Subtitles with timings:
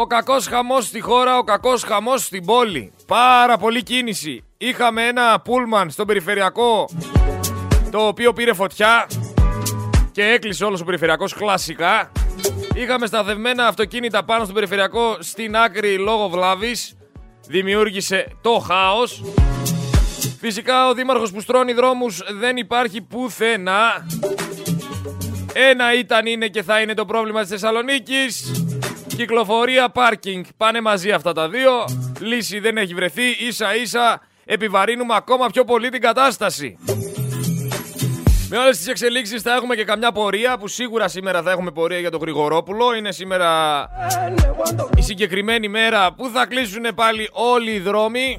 [0.00, 2.92] Ο κακός χαμός στη χώρα, ο κακός χαμός στην πόλη.
[3.06, 4.44] Πάρα πολύ κίνηση.
[4.58, 6.88] Είχαμε ένα πούλμαν στον περιφερειακό
[7.90, 9.06] το οποίο πήρε φωτιά
[10.12, 12.12] και έκλεισε όλος ο περιφερειακός κλασικά.
[12.74, 16.96] Είχαμε σταθευμένα αυτοκίνητα πάνω στον περιφερειακό στην άκρη λόγω βλάβης.
[17.46, 19.22] Δημιούργησε το χάος.
[20.40, 24.06] Φυσικά ο δήμαρχος που στρώνει δρόμους δεν υπάρχει πουθενά.
[25.52, 28.57] Ένα ήταν, είναι και θα είναι το πρόβλημα της Θεσσαλονίκης.
[29.18, 30.44] Κυκλοφορία, πάρκινγκ.
[30.56, 31.70] Πάνε μαζί αυτά τα δύο.
[32.20, 33.22] Λύση δεν έχει βρεθεί.
[33.48, 36.78] Ίσα ίσα επιβαρύνουμε ακόμα πιο πολύ την κατάσταση.
[38.48, 41.98] Με όλες τις εξελίξεις θα έχουμε και καμιά πορεία που σίγουρα σήμερα θα έχουμε πορεία
[41.98, 42.94] για τον Γρηγορόπουλο.
[42.94, 43.50] Είναι σήμερα
[44.96, 48.38] η συγκεκριμένη μέρα που θα κλείσουν πάλι όλοι οι δρόμοι.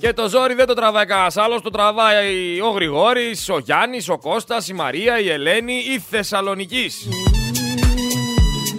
[0.00, 4.18] Και το ζόρι δεν το τραβάει κανένας άλλος, το τραβάει ο Γρηγόρης, ο Γιάννης, ο
[4.18, 6.90] Κώστας, η Μαρία, η Ελένη, η Θεσσαλονική.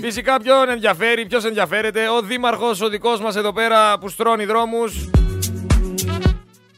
[0.02, 5.10] Φυσικά ποιον ενδιαφέρει, ποιος ενδιαφέρεται, ο δήμαρχος, ο δικός μας εδώ πέρα που στρώνει δρόμους.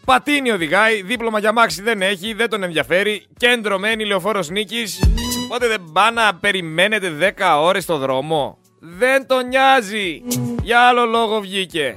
[0.05, 3.25] Πατίνι οδηγάει, δίπλωμα για μάξι δεν έχει, δεν τον ενδιαφέρει.
[3.37, 5.03] Κέντρο μένει λεωφόρος νίκης.
[5.43, 8.57] Οπότε δεν πάνε να περιμένετε 10 ώρες στο δρόμο.
[8.79, 10.21] Δεν τον νοιάζει.
[10.63, 11.93] Για άλλο λόγο βγήκε.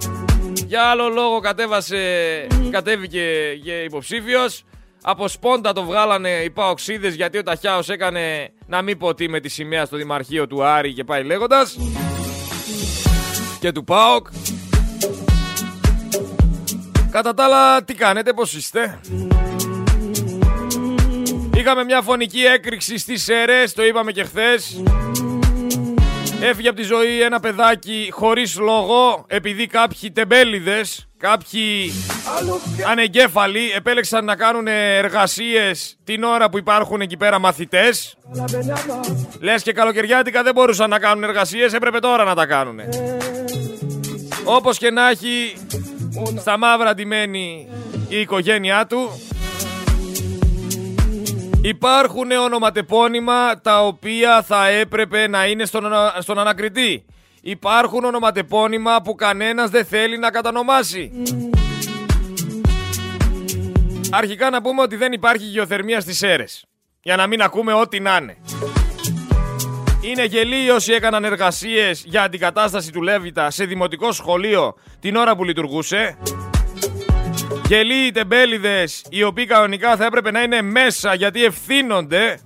[0.67, 1.99] Για άλλο λόγο κατέβασε,
[2.71, 3.23] κατέβηκε
[3.65, 4.65] και υποψήφιος.
[5.07, 9.49] Από σπόντα το βγάλανε οι παοξίδες γιατί ο Ταχιάος έκανε να μην ποτεί με τη
[9.49, 11.77] σημαία στο Δημαρχείο του Άρη και πάει λέγοντας.
[13.61, 14.27] Και του ΠΑΟΚ.
[17.11, 19.01] Κατά τα άλλα, τι κάνετε, πώς είστε;
[21.57, 24.83] Είχαμε μια φωνική έκρηξη στις ΣΕΡΕΣ, το είπαμε και χθες.
[26.41, 31.93] Έφυγε από τη ζωή ένα παιδάκι χωρίς λόγο, επειδή κάποιοι τεμπέληδες, κάποιοι
[32.91, 38.17] ανεγκέφαλοι επέλεξαν να κάνουν εργασίες την ώρα που υπάρχουν εκεί πέρα μαθητές.
[39.41, 42.81] Λες και καλοκαιριάτικα δεν μπορούσαν να κάνουν εργασίες, έπρεπε τώρα να τα κάνουν.
[44.45, 45.57] Όπως και να έχει,
[46.41, 47.69] στα μαύρα ντυμένη
[48.09, 49.21] η οικογένειά του.
[51.63, 55.85] Υπάρχουν ονοματεπώνυμα τα οποία θα έπρεπε να είναι στον,
[56.19, 57.05] στον ανακριτή.
[57.47, 61.13] Υπάρχουν ονοματεπώνυμα που κανένας δεν θέλει να κατανομάσει.
[64.11, 66.65] Αρχικά να πούμε ότι δεν υπάρχει γεωθερμία στις αίρες.
[67.03, 68.37] Για να μην ακούμε ό,τι να είναι.
[70.01, 75.45] Είναι γελοί όσοι έκαναν εργασίες για αντικατάσταση του Λέβητα σε δημοτικό σχολείο την ώρα που
[75.45, 76.19] λειτουργούσε.
[77.67, 82.41] Γελοί οι τεμπέληδες οι οποίοι κανονικά θα έπρεπε να είναι μέσα γιατί ευθύνονται.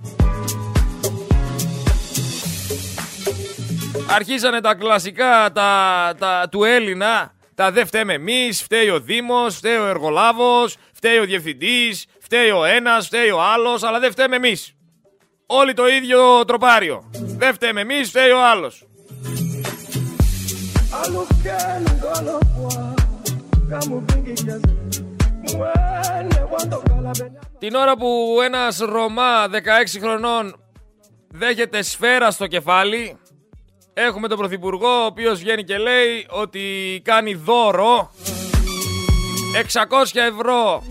[4.11, 7.33] Αρχίσανε τα κλασικά τα, τα, του Έλληνα.
[7.55, 12.65] Τα δεν φταίμε εμείς, φταίει ο Δήμος, φταίει ο εργολάβος, φταίει ο διευθυντής, φταίει ο
[12.65, 14.73] ένας, φταίει ο άλλος, αλλά δεν φταίμε εμείς.
[15.45, 17.09] Όλοι το ίδιο τροπάριο.
[17.37, 18.87] Δεν φταίμε εμείς, φταίει ο άλλος.
[27.59, 30.55] Την ώρα που ένας Ρωμά 16 χρονών
[31.27, 33.17] δέχεται σφαίρα στο κεφάλι
[34.01, 36.61] Έχουμε τον Πρωθυπουργό ο οποίος βγαίνει και λέει ότι
[37.03, 38.11] κάνει δώρο
[39.73, 39.81] 600
[40.13, 40.83] ευρώ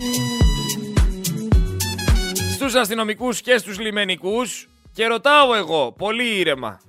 [2.53, 6.79] στους αστυνομικούς και στους λιμενικούς και ρωτάω εγώ πολύ ήρεμα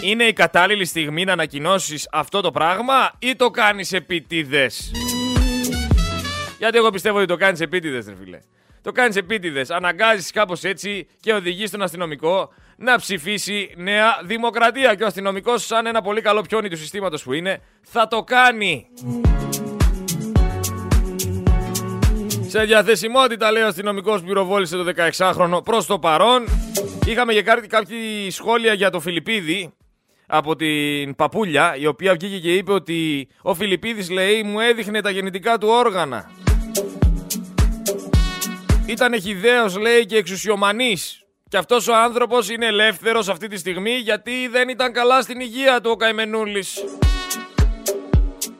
[0.00, 4.90] είναι η κατάλληλη στιγμή να ανακοινώσεις αυτό το πράγμα ή το κάνεις επίτηδες;
[6.58, 8.38] Γιατί εγώ πιστεύω ότι το κάνεις επίτηδες ρε φίλε.
[8.82, 14.94] Το κάνεις επίτηδες, αναγκάζεις κάπως έτσι και οδηγείς τον αστυνομικό να ψηφίσει Νέα Δημοκρατία.
[14.94, 18.86] Και ο αστυνομικός, σαν ένα πολύ καλό πιόνι του συστήματος που είναι, θα το κάνει.
[22.48, 26.44] Σε διαθεσιμότητα, λέει ο αστυνομικός που πυροβόλησε το 16χρονο προς το παρόν.
[27.06, 27.70] Είχαμε και κάποια
[28.30, 29.72] σχόλια για το Φιλιππίδη
[30.26, 35.10] από την Παπούλια, η οποία βγήκε και είπε ότι ο Φιλιππίδης λέει μου έδειχνε τα
[35.10, 36.30] γεννητικά του όργανα.
[38.86, 41.25] Ήταν χιδαίος λέει και εξουσιομανής.
[41.48, 45.80] Και αυτός ο άνθρωπος είναι ελεύθερος αυτή τη στιγμή γιατί δεν ήταν καλά στην υγεία
[45.80, 46.84] του ο Καημενούλης.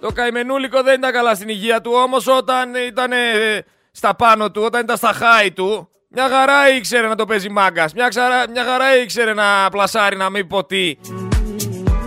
[0.00, 4.62] Το Καημενούλικο δεν ήταν καλά στην υγεία του, όμως όταν ήταν ε, στα πάνω του,
[4.62, 7.92] όταν ήταν στα χάη του, μια χαρά ήξερε να το παίζει μάγκας.
[7.92, 8.08] Μια,
[8.50, 10.98] μια χαρά ήξερε να πλασάρει, να μην ποτεί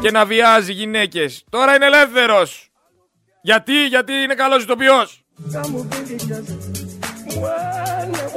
[0.01, 1.43] και να βιάζει γυναίκες.
[1.49, 2.71] Τώρα είναι ελεύθερος.
[3.41, 5.23] Γιατί, γιατί είναι καλός ηθοποιός.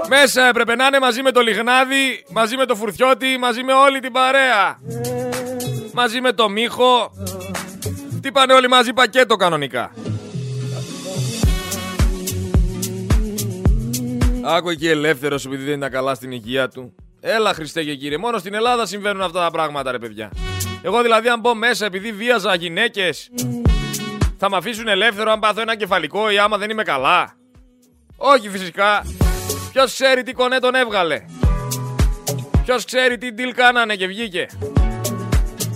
[0.08, 4.00] Μέσα έπρεπε να είναι μαζί με το Λιγνάδι, μαζί με το Φουρτιώτη, μαζί με όλη
[4.00, 4.78] την παρέα.
[5.92, 7.12] Μαζί με το Μίχο.
[8.22, 9.92] Τι πάνε όλοι μαζί πακέτο κανονικά.
[14.44, 16.94] Άκου εκεί ελεύθερος επειδή δεν ήταν καλά στην υγεία του.
[17.20, 20.30] Έλα Χριστέ και κύριε, μόνο στην Ελλάδα συμβαίνουν αυτά τα πράγματα ρε παιδιά.
[20.82, 23.30] Εγώ δηλαδή αν μπω μέσα επειδή βίαζα γυναίκες
[24.36, 27.36] θα με αφήσουν ελεύθερο αν πάθω ένα κεφαλικό ή άμα δεν είμαι καλά.
[28.16, 29.02] Όχι φυσικά.
[29.72, 31.24] Ποιος ξέρει τι κονέ τον έβγαλε;
[32.64, 34.46] Ποιος ξέρει τι deal κάνανε και βγήκε;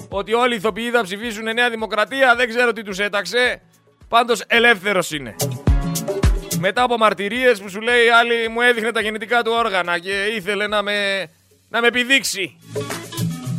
[0.09, 3.63] Ότι όλοι οι ηθοποιοί θα ψηφίσουν Νέα Δημοκρατία δεν ξέρω τι τους έταξε.
[4.09, 5.37] Πάντως ελεύθερος είναι.
[6.59, 10.67] Μετά από μαρτυρίες που σου λέει άλλη μου έδειχνε τα γεννητικά του όργανα και ήθελε
[10.67, 11.29] να με,
[11.69, 12.57] να με επιδείξει.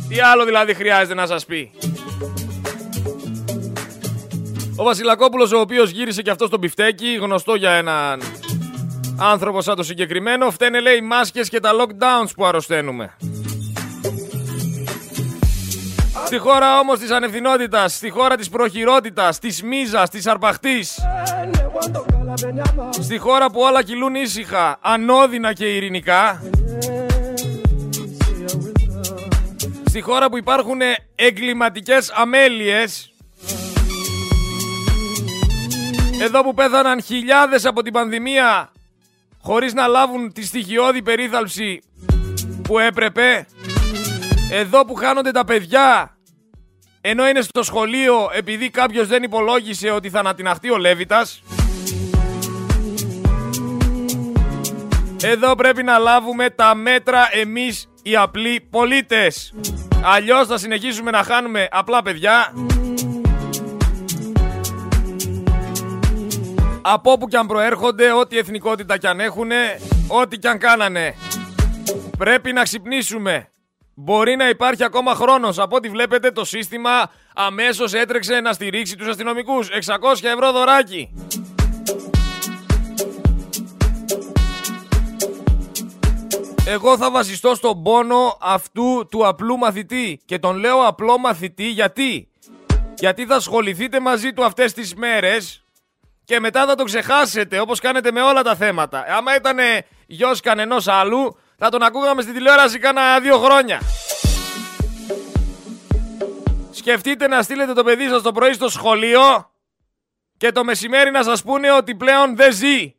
[0.08, 1.70] Τι άλλο δηλαδή χρειάζεται να σας πει;
[4.76, 8.22] Ο Βασιλακόπουλος ο οποίος γύρισε και αυτός στο πιφτέκι, γνωστό για έναν
[9.18, 13.16] άνθρωπος σαν το συγκεκριμένο, φταίνε λέει οι μάσκες και τα lockdowns που αρρωσταίνουμε.
[16.26, 20.98] Στη χώρα όμως της ανευθυνότητας, στη χώρα της προχειρότητας, της μίζας, της αρπαχτής.
[22.90, 26.42] Στη χώρα που όλα κυλούν ήσυχα, ανώδυνα και ειρηνικά.
[29.84, 30.80] Στη χώρα που υπάρχουν
[31.14, 33.12] εγκληματικές αμέλειες.
[36.20, 38.72] Εδώ που πέθαναν χιλιάδες από την πανδημία
[39.48, 41.82] χωρίς να λάβουν τη στοιχειώδη περίθαλψη
[42.62, 43.46] που έπρεπε.
[44.52, 46.16] Εδώ που χάνονται τα παιδιά
[47.00, 51.42] ενώ είναι στο σχολείο επειδή κάποιος δεν υπολόγισε ότι θα ανατιναχτεί ο Λέβητας.
[55.22, 59.54] Εδώ πρέπει να λάβουμε τα μέτρα εμείς οι απλοί πολίτες.
[60.04, 62.52] Αλλιώς θα συνεχίσουμε να χάνουμε απλά παιδιά.
[66.90, 71.14] Από όπου κι αν προέρχονται, ό,τι εθνικότητα κι αν έχουνε, ό,τι κι αν κάνανε.
[72.18, 73.50] Πρέπει να ξυπνήσουμε.
[73.94, 75.58] Μπορεί να υπάρχει ακόμα χρόνος.
[75.58, 79.68] Από ό,τι βλέπετε το σύστημα αμέσως έτρεξε να στηρίξει τους αστυνομικούς.
[79.68, 79.78] 600
[80.22, 81.14] ευρώ δωράκι.
[86.66, 90.20] Εγώ θα βασιστώ στον πόνο αυτού του απλού μαθητή.
[90.24, 92.28] Και τον λέω απλό μαθητή γιατί.
[92.98, 95.62] Γιατί θα ασχοληθείτε μαζί του αυτές τις μέρες
[96.28, 99.04] και μετά θα το ξεχάσετε όπως κάνετε με όλα τα θέματα.
[99.08, 99.58] Άμα ήταν
[100.06, 103.80] γιος κανενός άλλου θα τον ακούγαμε στη τηλεόραση κάνα δύο χρόνια.
[106.70, 109.50] Σκεφτείτε να στείλετε το παιδί σας το πρωί στο σχολείο
[110.36, 112.94] και το μεσημέρι να σας πούνε ότι πλέον δεν ζει.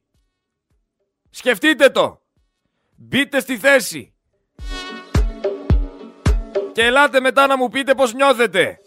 [1.29, 2.21] Σκεφτείτε το.
[2.95, 4.13] Μπείτε στη θέση.
[6.71, 8.79] Και ελάτε μετά να μου πείτε πώς νιώθετε.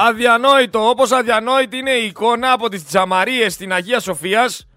[0.00, 4.68] Αδιανόητο, όπως αδιανόητη είναι η εικόνα από τις τζαμαρίες στην Αγία Σοφίας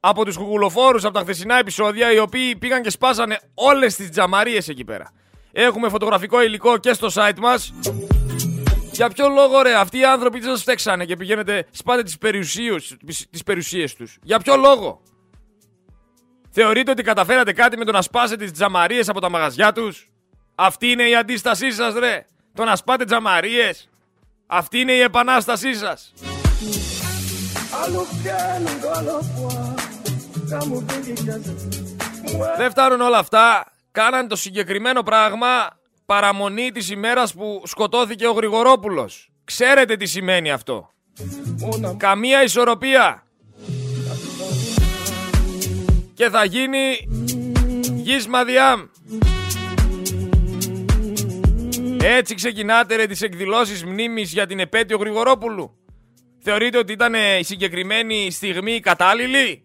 [0.00, 4.68] από τους κουκουλοφόρους από τα χθεσινά επεισόδια οι οποίοι πήγαν και σπάσανε όλες τις τζαμαρίες
[4.68, 5.12] εκεί πέρα.
[5.52, 7.72] Έχουμε φωτογραφικό υλικό και στο site μας.
[8.92, 12.96] Για ποιο λόγο ρε αυτοί οι άνθρωποι δεν σας φταίξανε και πηγαίνετε σπάτε τις περιουσίες,
[13.30, 15.02] τις περιουσίες τους; Για ποιο λόγο;
[16.50, 20.10] Θεωρείτε ότι καταφέρατε κάτι με το να σπάσετε τις τζαμαρίες από τα μαγαζιά τους;
[20.54, 22.26] Αυτή είναι η αντίστασή σας ρε.
[22.54, 23.89] Το να σπάτε τζαμαρίες;
[24.52, 26.12] Αυτή είναι η επανάστασή σας.
[32.56, 33.72] Δεν φτάνουν όλα αυτά.
[33.92, 39.30] Κάναν το συγκεκριμένο πράγμα παραμονή της ημέρας που σκοτώθηκε ο Γρηγορόπουλος.
[39.44, 40.90] Ξέρετε τι σημαίνει αυτό.
[41.96, 43.22] Καμία ισορροπία.
[46.14, 47.08] Και θα γίνει
[47.94, 48.80] γης μαδιάμ.
[52.02, 55.74] Έτσι ξεκινάτε ρε τις εκδηλώσεις μνήμης για την επέτειο Γρηγορόπουλου.
[56.42, 59.64] Θεωρείτε ότι ήταν η συγκεκριμένη στιγμή κατάλληλη;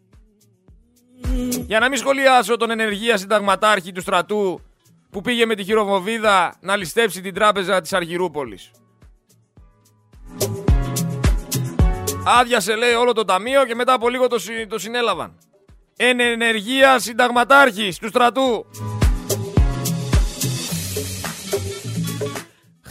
[1.66, 4.62] Για να μην σχολιάσω τον ενεργεία συνταγματάρχη του στρατού
[5.10, 8.72] που πήγε με τη χειροβοβίδα να ληστέψει την τράπεζα της Αργυρούπολης.
[12.26, 15.38] Άδειασε λέει όλο το ταμείο και μετά από λίγο το, το συνέλαβαν.
[15.98, 18.66] Εν ενεργεία συνταγματάρχης του στρατού.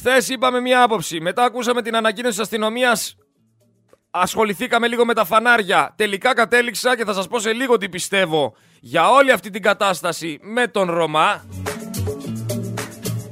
[0.07, 1.21] Χθες είπαμε μία άποψη.
[1.21, 3.17] Μετά ακούσαμε την ανακοίνωση της αστυνομίας
[4.11, 5.95] ασχοληθήκαμε λίγο με τα φανάρια.
[5.97, 10.39] Τελικά κατέληξα και θα σας πω σε λίγο τι πιστεύω για όλη αυτή την κατάσταση
[10.43, 11.45] με τον Ρωμά.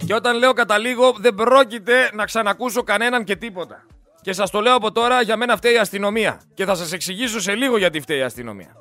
[0.06, 3.86] Και όταν λέω καταλήγω δεν πρόκειται να ξανακούσω κανέναν και τίποτα.
[4.20, 6.40] Και σας το λέω από τώρα για μένα φταίει η αστυνομία.
[6.54, 8.76] Και θα σας εξηγήσω σε λίγο γιατί φταίει η αστυνομία.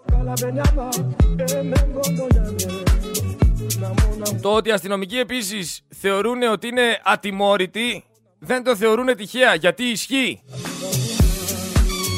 [4.42, 8.04] Το ότι οι αστυνομικοί επίσης θεωρούν ότι είναι ατιμόρυτοι
[8.40, 10.44] δεν το θεωρούν τυχαία γιατί ισχύει.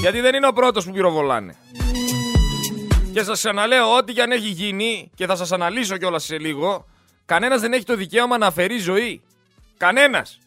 [0.02, 1.56] Γιατί δεν είναι ο πρώτος που πυροβολάνε.
[3.14, 6.86] Και σας ξαναλέω, ό,τι και αν έχει γίνει, και θα σας αναλύσω κιόλας σε λίγο,
[7.26, 9.22] κανένας δεν έχει το δικαίωμα να αφαιρεί ζωή.
[9.78, 10.40] Κανένας.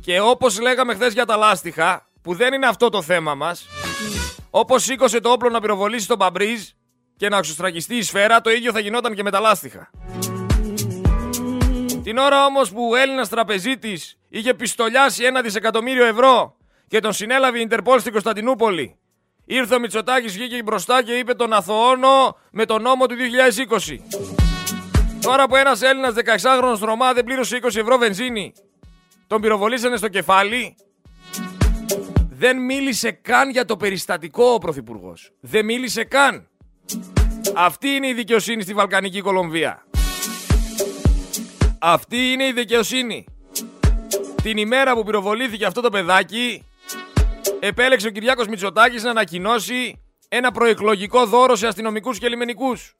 [0.00, 3.66] Και όπως λέγαμε χθες για τα λάστιχα, που δεν είναι αυτό το θέμα μας,
[4.50, 6.62] όπως σήκωσε το όπλο να πυροβολήσει τον Παμπρίζ
[7.16, 9.90] και να εξωστραγιστεί η σφαίρα, το ίδιο θα γινόταν και με τα λάστιχα.
[12.02, 16.56] Την ώρα όμως που ο Έλληνας τραπεζίτης είχε πιστολιάσει ένα δισεκατομμύριο ευρώ
[16.88, 18.96] και τον συνέλαβε η Ιντερπόλ στην Κωνσταντινούπολη.
[19.44, 23.98] Ήρθε ο Μητσοτάκης, βγήκε μπροστά και είπε τον αθωώνω με τον νόμο του 2020.
[25.20, 28.52] Τώρα που ένας Έλληνας 16χρονος Ρωμά δεν πλήρωσε 20 ευρώ βενζίνη,
[29.26, 30.76] τον πυροβολήσανε στο κεφάλι,
[32.30, 35.32] δεν μίλησε καν για το περιστατικό ο Πρωθυπουργός.
[35.40, 36.48] Δεν μίλησε καν.
[37.54, 39.86] Αυτή είναι η δικαιοσύνη στη Βαλκανική Κολομβία.
[41.78, 43.24] Αυτή είναι η δικαιοσύνη.
[44.42, 46.64] Την ημέρα που πυροβολήθηκε αυτό το παιδάκι,
[47.60, 52.96] επέλεξε ο Κυριάκος Μητσοτάκης να ανακοινώσει ένα προεκλογικό δώρο σε αστυνομικούς και λιμενικούς.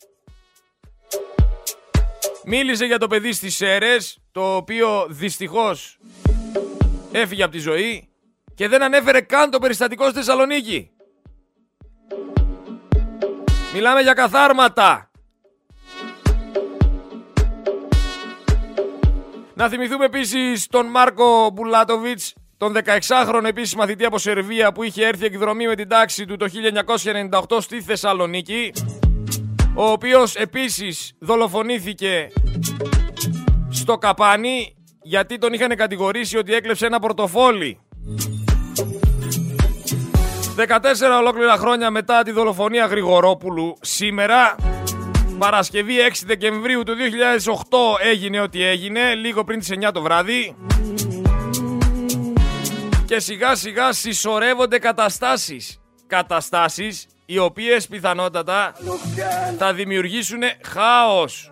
[2.45, 5.99] Μίλησε για το παιδί στις Σέρες, το οποίο δυστυχώς
[7.13, 8.09] έφυγε από τη ζωή
[8.55, 10.91] και δεν ανέφερε καν το περιστατικό στη Θεσσαλονίκη.
[13.75, 15.11] Μιλάμε για καθάρματα.
[19.55, 25.25] Να θυμηθούμε επίσης τον Μάρκο Μπουλάτοβιτς, τον 16χρονο επίσης μαθητή από Σερβία που είχε έρθει
[25.25, 26.47] εκδρομή με την τάξη του το
[27.49, 28.73] 1998 στη Θεσσαλονίκη,
[29.75, 32.29] ο οποίος επίσης δολοφονήθηκε
[33.71, 37.81] στο καπάνι γιατί τον είχαν κατηγορήσει ότι έκλεψε ένα πορτοφόλι
[40.57, 44.55] 14 ολόκληρα χρόνια μετά τη δολοφονία Γρηγορόπουλου, σήμερα,
[45.39, 50.57] Παρασκευή 6 Δεκεμβρίου του 2008 έγινε ό,τι έγινε, λίγο πριν τις 9 το βράδυ.
[53.05, 55.81] Και σιγά σιγά συσσωρεύονται καταστάσεις.
[56.07, 58.75] Καταστάσεις οι οποίες πιθανότατα
[59.59, 61.51] θα δημιουργήσουν χάος.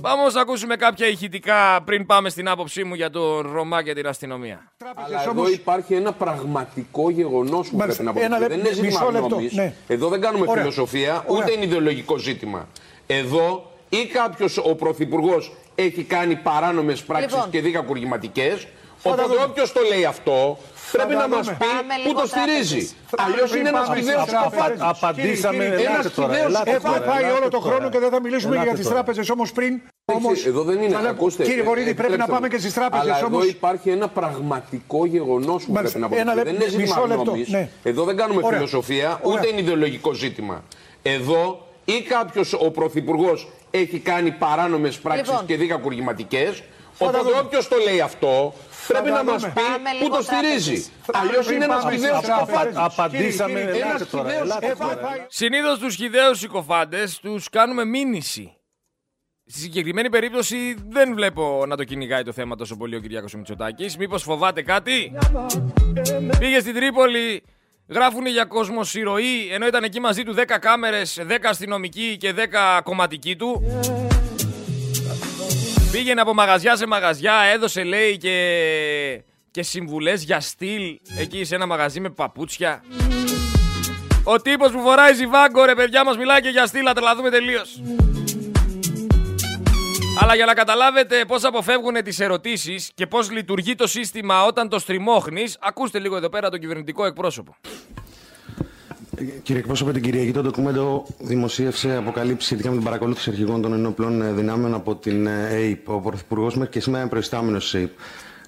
[0.00, 4.06] Πάμε να ακούσουμε κάποια ηχητικά πριν πάμε στην άποψή μου για τον Ρωμά και την
[4.06, 4.72] αστυνομία.
[4.94, 8.28] Αλλά εδώ υπάρχει ένα πραγματικό γεγονός που πρέπει να πούμε.
[8.48, 9.52] Δεν είναι ζήτημα γνώμης.
[9.52, 9.74] Ναι.
[9.86, 10.62] Εδώ δεν κάνουμε Ωραία.
[10.62, 11.54] φιλοσοφία, ούτε Ωραία.
[11.54, 12.68] είναι ιδεολογικό ζήτημα.
[13.06, 17.50] Εδώ ή κάποιος ο Πρωθυπουργός έχει κάνει παράνομες πράξεις λοιπόν.
[17.50, 18.58] και δικακουργηματικέ.
[19.02, 20.58] Οπότε όποιος το λέει αυτό
[20.92, 21.66] πρέπει να μας πει
[22.04, 22.90] πού το στηρίζει.
[23.16, 24.78] Αλλιώς είναι ένας σπουδαίο ψυχοφάτη.
[24.78, 25.64] Απαντήσαμε.
[25.64, 29.52] Ένας σπουδαίο Έχω πάει όλο τον χρόνο και δεν θα μιλήσουμε για τις τράπεζες όμως
[29.52, 29.80] πριν.
[30.04, 30.96] Όμως, εδώ δεν είναι.
[31.08, 33.06] Ακούστε, κύριε Βορύδη, πρέπει να πάμε και στις τράπεζες.
[33.06, 36.34] Αλλά εδώ υπάρχει ένα πραγματικό γεγονός που πρέπει να πούμε.
[36.34, 37.48] Δεν είναι ζήτημα γνώμης.
[37.48, 37.68] Ναι.
[37.82, 40.64] Εδώ δεν κάνουμε φιλοσοφία, ούτε είναι ιδεολογικό ζήτημα.
[41.02, 45.46] Εδώ ή κάποιος ο Πρωθυπουργός έχει κάνει παράνομες πράξεις λοιπόν.
[45.46, 46.62] και δικακουργηματικές.
[46.98, 48.54] Οπότε όποιος το λέει αυτό
[48.88, 49.60] πρέπει να μας πει
[50.00, 50.90] πού το στηρίζει.
[51.12, 52.72] Αλλιώς είναι ένας χιδαίο συκοφάντη.
[52.74, 53.70] Απαντήσαμε.
[55.28, 58.52] Συνήθως τους χιδαίου συκοφάντε τους κάνουμε μήνυση.
[59.50, 63.96] Στη συγκεκριμένη περίπτωση δεν βλέπω να το κυνηγάει το θέμα τόσο πολύ ο Κυριάκος Μητσοτάκης.
[63.96, 65.12] Μήπως φοβάται κάτι;
[66.38, 67.42] Πήγε στην Τρίπολη,
[67.88, 73.36] γράφουν για κοσμοσυρωή, ενώ ήταν εκεί μαζί του 10 κάμερες, 10 αστυνομικοί και 10 κομματικοί
[73.36, 73.62] του.
[75.98, 81.66] Πήγαινε από μαγαζιά σε μαγαζιά, έδωσε λέει και, και συμβουλές για στυλ εκεί σε ένα
[81.66, 82.82] μαγαζί με παπούτσια.
[84.24, 87.80] Ο τύπος που φοράει ζιβάγκο ρε παιδιά μας μιλάει και για στυλ, να τρελαθούμε τελείως.
[90.20, 94.78] Αλλά για να καταλάβετε πώς αποφεύγουν τις ερωτήσεις και πώς λειτουργεί το σύστημα όταν το
[94.78, 97.56] στριμώχνεις, ακούστε λίγο εδώ πέρα τον κυβερνητικό εκπρόσωπο.
[99.42, 104.34] Κύριε εκπρόσωπε, την Κυριακή το ντοκουμέντο δημοσίευσε αποκαλύψει σχετικά με την παρακολούθηση αρχηγών των ενόπλων
[104.36, 105.88] δυνάμεων από την ΑΕΠ.
[105.88, 107.90] Ο Πρωθυπουργός μέχρι και σήμερα είναι προϊστάμενος της ΑΕΠ.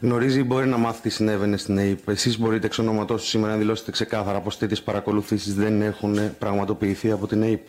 [0.01, 2.09] Γνωρίζει ή μπορεί να μάθει τι συνέβαινε στην ΑΕΠ.
[2.09, 7.11] Εσείς μπορείτε εξ ονόματό του σήμερα να δηλώσετε ξεκάθαρα πως τέτοιες παρακολουθήσεις δεν έχουν πραγματοποιηθεί
[7.11, 7.67] από την ΑΕΠ.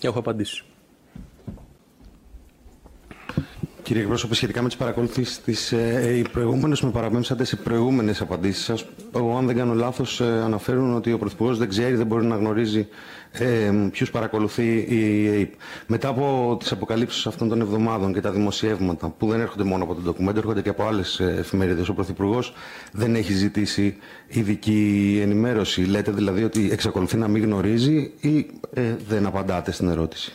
[0.00, 0.64] Έχω απαντήσει.
[3.84, 8.64] Κύριε εκπρόσωπε, σχετικά με τις παρακολουθήσεις της ΕΕ, οι προηγούμενες με παραπέμψατε σε προηγούμενες απαντήσεις
[8.64, 8.84] σας.
[9.14, 12.36] Εγώ, αν δεν κάνω λάθος, ε, αναφέρουν ότι ο Πρωθυπουργός δεν ξέρει, δεν μπορεί να
[12.36, 12.88] γνωρίζει
[13.32, 15.48] ε, ποιους παρακολουθεί η ΕΕ.
[15.86, 19.94] Μετά από τις αποκαλύψεις αυτών των εβδομάδων και τα δημοσιεύματα, που δεν έρχονται μόνο από
[19.94, 22.52] το ντοκουμέντο, έρχονται και από άλλες εφημερίδες, ο Πρωθυπουργός
[22.92, 23.96] δεν έχει ζητήσει
[24.28, 25.84] ειδική ενημέρωση.
[25.84, 30.32] Λέτε δηλαδή ότι εξακολουθεί να μην γνωρίζει ή ε, δεν απαντάτε στην ερώτηση;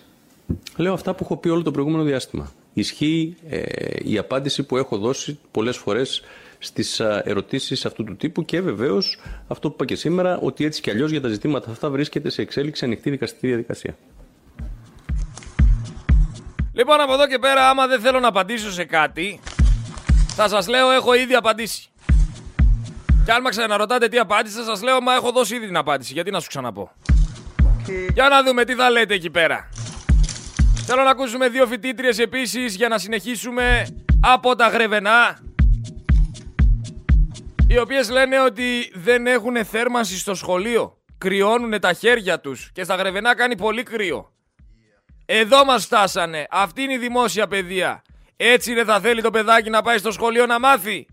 [0.77, 3.61] Λέω αυτά που έχω πει όλο το προηγούμενο διάστημα ισχύει ε,
[4.03, 6.23] η απάντηση που έχω δώσει πολλές φορές
[6.59, 10.89] στις ερωτήσεις αυτού του τύπου και βεβαίως αυτό που είπα και σήμερα ότι έτσι κι
[10.89, 13.97] αλλιώς για τα ζητήματα αυτά βρίσκεται σε εξέλιξη ανοιχτή δικαστική διαδικασία.
[16.73, 19.39] Λοιπόν από εδώ και πέρα άμα δεν θέλω να απαντήσω σε κάτι
[20.41, 21.89] θα σας λέω έχω ήδη απαντήσει.
[23.25, 26.31] Και αν με ξαναρωτάτε τι απάντησα σας λέω μα έχω δώσει ήδη την απάντηση γιατί
[26.31, 26.91] να σου ξαναπώ;
[28.13, 29.69] Για να δούμε τι θα λέτε εκεί πέρα.
[30.91, 33.87] Θέλω να ακούσουμε δύο φοιτήτριες επίσης για να συνεχίσουμε
[34.21, 35.39] από τα Γρεβενά.
[37.67, 40.97] οι οποίες λένε ότι δεν έχουν θέρμανση στο σχολείο.
[41.17, 44.33] Κρυώνουν τα χέρια τους και στα γρεβενά κάνει πολύ κρύο.
[45.25, 46.47] Εδώ μας φτάσανε.
[46.49, 48.01] Αυτή είναι η δημόσια παιδεία.
[48.35, 51.07] Έτσι δεν θα θέλει το παιδάκι να πάει στο σχολείο να μάθει.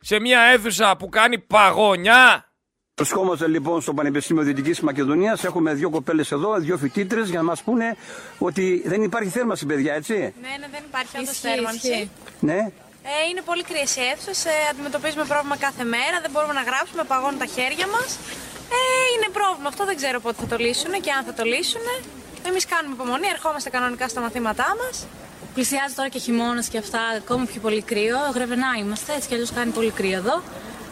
[0.00, 2.51] Σε μια αίθουσα που κάνει παγωνιά.
[2.94, 5.44] Βρισκόμαστε λοιπόν στο Πανεπιστήμιο Δυτικής Μακεδονίας.
[5.44, 7.96] Έχουμε δύο κοπέλες εδώ, δύο φοιτήτρες για να μας πούνε
[8.38, 10.14] ότι δεν υπάρχει θέρμανση, παιδιά, έτσι.
[10.14, 12.10] Ναι, ναι, δεν υπάρχει όντω θέρμανση.
[12.40, 12.58] Ναι.
[13.12, 14.44] Ε, είναι πολύ κρύε οι αίθουσες.
[14.44, 16.16] Ε, αντιμετωπίζουμε πρόβλημα κάθε μέρα.
[16.24, 18.08] Δεν μπορούμε να γράψουμε, παγώνουν τα χέρια μας.
[18.76, 18.78] Ε,
[19.14, 19.68] είναι πρόβλημα.
[19.72, 21.86] Αυτό δεν ξέρω πότε θα το λύσουν και αν θα το λύσουν.
[22.48, 24.94] Εμείς κάνουμε υπομονή, ερχόμαστε κανονικά στα μαθήματά μας.
[25.54, 28.18] Πλησιάζει τώρα και χειμώνας και αυτά, ακόμα πιο πολύ κρύο.
[28.36, 30.36] Γρεβενά είμαστε, έτσι κι αλλιώς κάνει πολύ κρύο εδώ.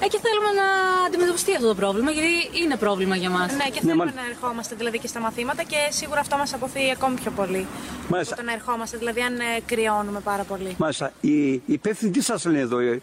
[0.03, 0.67] Ε, και θέλουμε να
[1.07, 3.53] αντιμετωπιστεί αυτό το πρόβλημα, γιατί είναι πρόβλημα για μας.
[3.53, 7.15] Ναι, και θέλουμε να ερχόμαστε δηλαδή και στα μαθήματα και σίγουρα αυτό μας αποθεί ακόμη
[7.21, 7.67] πιο πολύ.
[8.09, 8.37] Μάλιστα.
[8.37, 10.75] Το να ερχόμαστε, δηλαδή αν ε, κρυώνουμε πάρα πολύ.
[10.79, 11.13] Μάλιστα.
[11.21, 13.01] Οι υπεύθυνοι τι σας λένε εδώ, ε; ε...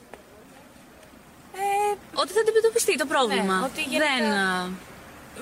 [2.13, 3.60] Ότι θα αντιμετωπιστεί το πρόβλημα.
[3.60, 4.06] Ναι, ότι γενικά...
[4.63, 4.74] Δεν...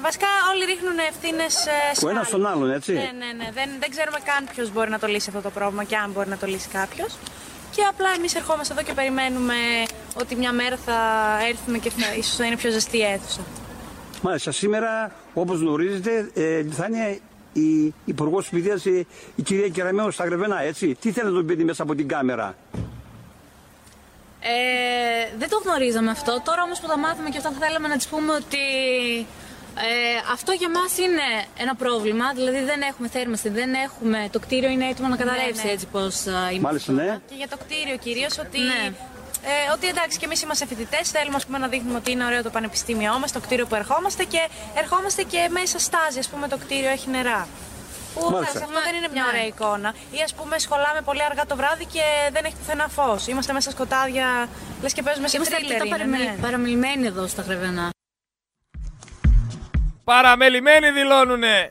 [0.02, 2.06] Βασικά όλοι ρίχνουν ευθύνες σε.
[2.06, 2.94] Ο ένας στον άλλον, έτσι.
[2.94, 3.52] Ναι, ναι, ναι.
[3.54, 6.30] Δεν, δεν ξέρουμε καν ποιος μπορεί να το λύσει αυτό το πρόβλημα και αν μπορεί
[6.30, 7.18] να το λύσει κάποιος.
[7.76, 9.56] Και απλά εμείς ερχόμαστε εδώ και περιμένουμε
[10.20, 10.98] ότι μια μέρα θα
[11.50, 13.42] έρθουμε και θα, ίσως θα είναι πιο ζεστή η αίθουσα.
[14.22, 17.20] Μάλιστα, σήμερα όπως γνωρίζετε ε, θα είναι
[17.54, 20.96] η Υπουργός Παιδεία η, η κυρία Κεραμέο στα Γρεβενά, έτσι.
[21.02, 22.56] Τι θέλετε να τον πείτε μέσα από την κάμερα;
[24.42, 26.42] Ε, δεν το γνωρίζαμε αυτό.
[26.46, 28.58] Τώρα όμως που τα μάθαμε και αυτά θα θέλαμε να της πούμε ότι
[29.78, 31.28] ε, αυτό για μας είναι
[31.58, 32.34] ένα πρόβλημα.
[32.34, 34.28] Δηλαδή δεν έχουμε θέρμανση, δεν έχουμε.
[34.32, 35.72] Το κτίριο είναι έτοιμο να καταρρεύσει ναι, ναι.
[35.72, 36.60] έτσι πώς είμαστε.
[36.60, 37.20] Μάλιστα, ναι.
[37.30, 38.60] Και για το κτίριο κυρίως ότι.
[38.60, 38.94] Ναι.
[39.48, 42.50] Ε, ότι εντάξει και εμείς είμαστε φοιτητές, θέλουμε πούμε, να δείχνουμε ότι είναι ωραίο το
[42.50, 46.20] πανεπιστήμιό μας, το κτίριο που ερχόμαστε και ερχόμαστε και μέσα στάζει.
[46.20, 47.48] Α πούμε, το κτίριο έχει νερά.
[48.14, 48.60] Που Μάλιστα.
[48.60, 49.30] αυτό δεν είναι μια ναι.
[49.30, 49.94] ωραία εικόνα.
[50.12, 53.28] Ή ας πούμε, σχολάμε πολύ αργά το βράδυ και δεν έχει πουθενά φως.
[53.28, 54.50] Είμαστε μέσα σκοτάδια,
[54.82, 55.86] λες και παίζουμε σε τρίλερ.
[55.86, 56.36] Είμαστε ναι.
[56.42, 57.95] παραμιλημένοι εδώ στα Χρεβενά.
[60.06, 61.70] Παραμελημένοι δηλώνουνε.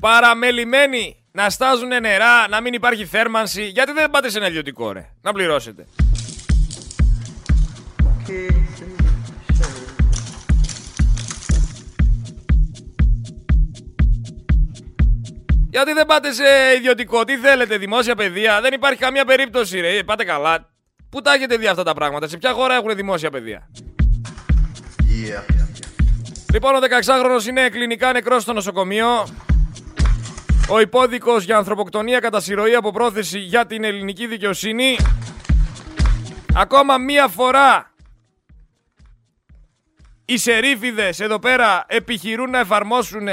[0.00, 1.16] Παραμελημένοι.
[1.32, 3.62] Να στάζουνε νερά, να μην υπάρχει θέρμανση.
[3.62, 5.10] Γιατί δεν πάτε σε ένα ιδιωτικό ρε.
[5.22, 5.86] Να πληρώσετε.
[15.70, 16.44] Γιατί δεν πάτε σε
[16.76, 20.02] ιδιωτικό, τι θέλετε, δημόσια παιδεία; Δεν υπάρχει καμία περίπτωση, ρε.
[20.02, 20.70] Πάτε καλά.
[21.10, 23.70] Πού τα έχετε δει αυτά τα πράγματα, σε ποια χώρα έχουν δημόσια παιδεία;
[25.26, 25.59] Yeah.
[26.52, 29.26] Λοιπόν, ο 16χρονο είναι κλινικά νεκρός στο νοσοκομείο.
[30.68, 34.96] Ο υπόδικος για ανθρωποκτονία κατά συρροή από πρόθεση για την ελληνική δικαιοσύνη.
[36.54, 37.92] Ακόμα μία φορά
[40.24, 43.28] οι σερίφιδες εδώ πέρα επιχειρούν να εφαρμόσουν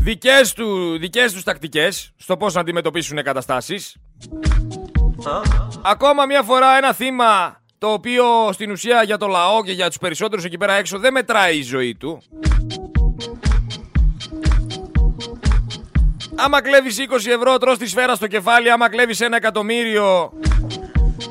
[0.00, 3.96] δικές, του, δικές τους τακτικές στο πώς να αντιμετωπίσουν καταστάσεις.
[5.82, 9.98] Ακόμα μία φορά ένα θύμα το οποίο στην ουσία για το λαό και για τους
[9.98, 12.22] περισσότερους εκεί πέρα έξω δεν μετράει η ζωή του.
[16.34, 20.32] Άμα κλέβεις 20 ευρώ τρως τη σφαίρα στο κεφάλι, άμα κλέβεις ένα εκατομμύριο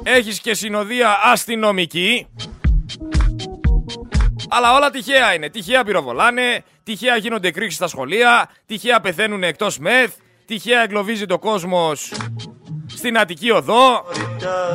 [0.03, 2.27] έχεις και συνοδεία αστυνομική.
[4.49, 5.49] Αλλά όλα τυχαία είναι.
[5.49, 10.13] Τυχαία πυροβολάνε, τυχαία γίνονται εκρήξεις στα σχολεία, τυχαία πεθαίνουν εκτός μεθ,
[10.45, 12.11] τυχαία εγκλωβίζει το κόσμος
[13.05, 14.05] στην Αττική Οδό.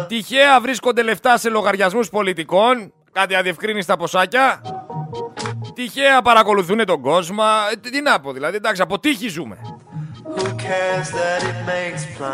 [0.08, 2.92] Τυχαία βρίσκονται λεφτά σε λογαριασμούς πολιτικών.
[3.12, 4.60] Κάτι αδιευκρίνηστα ποσάκια.
[5.74, 7.42] Τυχαία παρακολουθούν τον κόσμο.
[7.72, 9.58] Ε, τι να πω δηλαδή, εντάξει, από τύχη ζούμε.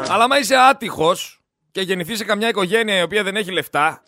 [0.08, 4.02] Αλλά άμα είσαι άτυχος και γεννηθείς σε καμιά οικογένεια η οποία δεν έχει λεφτά,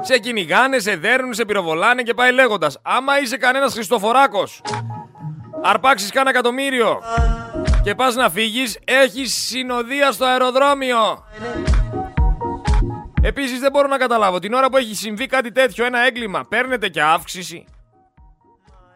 [0.00, 2.78] σε κυνηγάνε, σε δέρνουν, σε πυροβολάνε και πάει λέγοντας.
[2.82, 4.60] Άμα είσαι κανένας Χριστοφοράκος,
[5.62, 7.00] αρπάξεις κάνα εκατομμύριο
[7.82, 11.24] και πας να φύγεις, έχεις συνοδεία στο αεροδρόμιο.
[13.22, 16.88] Επίσης δεν μπορώ να καταλάβω, την ώρα που έχει συμβεί κάτι τέτοιο, ένα έγκλημα, παίρνετε
[16.88, 17.64] και αύξηση.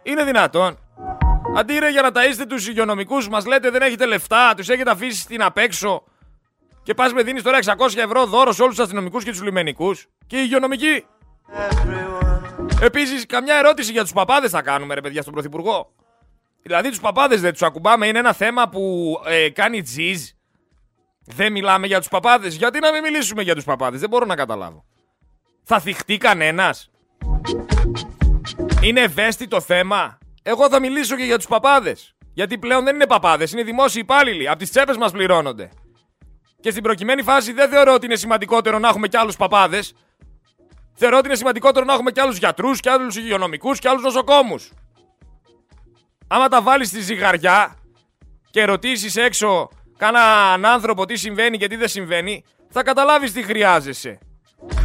[0.03, 0.79] Είναι δυνατόν.
[1.57, 5.21] Αντί ρε για να ταΐστε τους υγειονομικούς, μας λέτε δεν έχετε λεφτά, τους έχετε αφήσει
[5.21, 6.03] στην απέξω
[6.83, 10.07] και πας με δίνεις τώρα 600 ευρώ δώρο σε όλους τους αστυνομικούς και τους λιμενικούς
[10.27, 11.05] και οι υγειονομικοί.
[12.81, 15.93] Επίσης, καμιά ερώτηση για τους παπάδες θα κάνουμε ρε παιδιά στον Πρωθυπουργό.
[16.63, 20.29] Δηλαδή τους παπάδες δεν τους ακουμπάμε, είναι ένα θέμα που ε, κάνει τζιζ.
[21.25, 22.55] Δεν μιλάμε για τους παπάδες.
[22.55, 24.85] Γιατί να μην μιλήσουμε για τους παπάδες, δεν μπορώ να καταλάβω.
[25.63, 26.91] Θα θυχτεί κανένας;
[28.83, 30.19] Είναι ευαίσθητο θέμα.
[30.43, 32.17] Εγώ θα μιλήσω και για τους παπάδες.
[32.35, 34.49] Γιατί πλέον δεν είναι παπάδες, είναι δημόσιοι υπάλληλοι.
[34.49, 35.71] Από τις τσέπες μας πληρώνονται.
[36.61, 39.95] Και στην προκειμένη φάση δεν θεωρώ ότι είναι σημαντικότερο να έχουμε κι άλλους παπάδες.
[40.95, 44.73] Θεωρώ ότι είναι σημαντικότερο να έχουμε κι άλλους γιατρούς, κι άλλους υγειονομικούς, κι άλλους νοσοκόμους.
[46.35, 47.77] Άμα τα βάλεις στη ζυγαριά
[48.51, 54.19] και ρωτήσεις έξω κανέναν άνθρωπο τι συμβαίνει και τι δεν συμβαίνει, θα καταλάβεις τι χρειάζεσαι.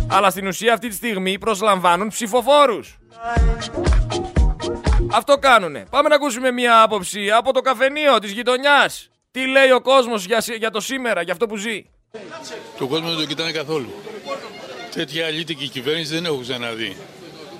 [0.07, 2.97] Αλλά στην ουσία αυτή τη στιγμή προσλαμβάνουν ψηφοφόρους.
[5.11, 5.85] Αυτό κάνουνε.
[5.89, 9.09] Πάμε να ακούσουμε μια άποψη από το καφενείο της γειτονιάς.
[9.31, 11.85] Τι λέει ο κόσμος για, για το σήμερα, για αυτό που ζει;
[12.77, 13.89] Το κόσμο δεν το κοιτάνε καθόλου.
[14.93, 16.97] Τέτοια αλήτικη κυβέρνηση δεν έχω ξαναδεί.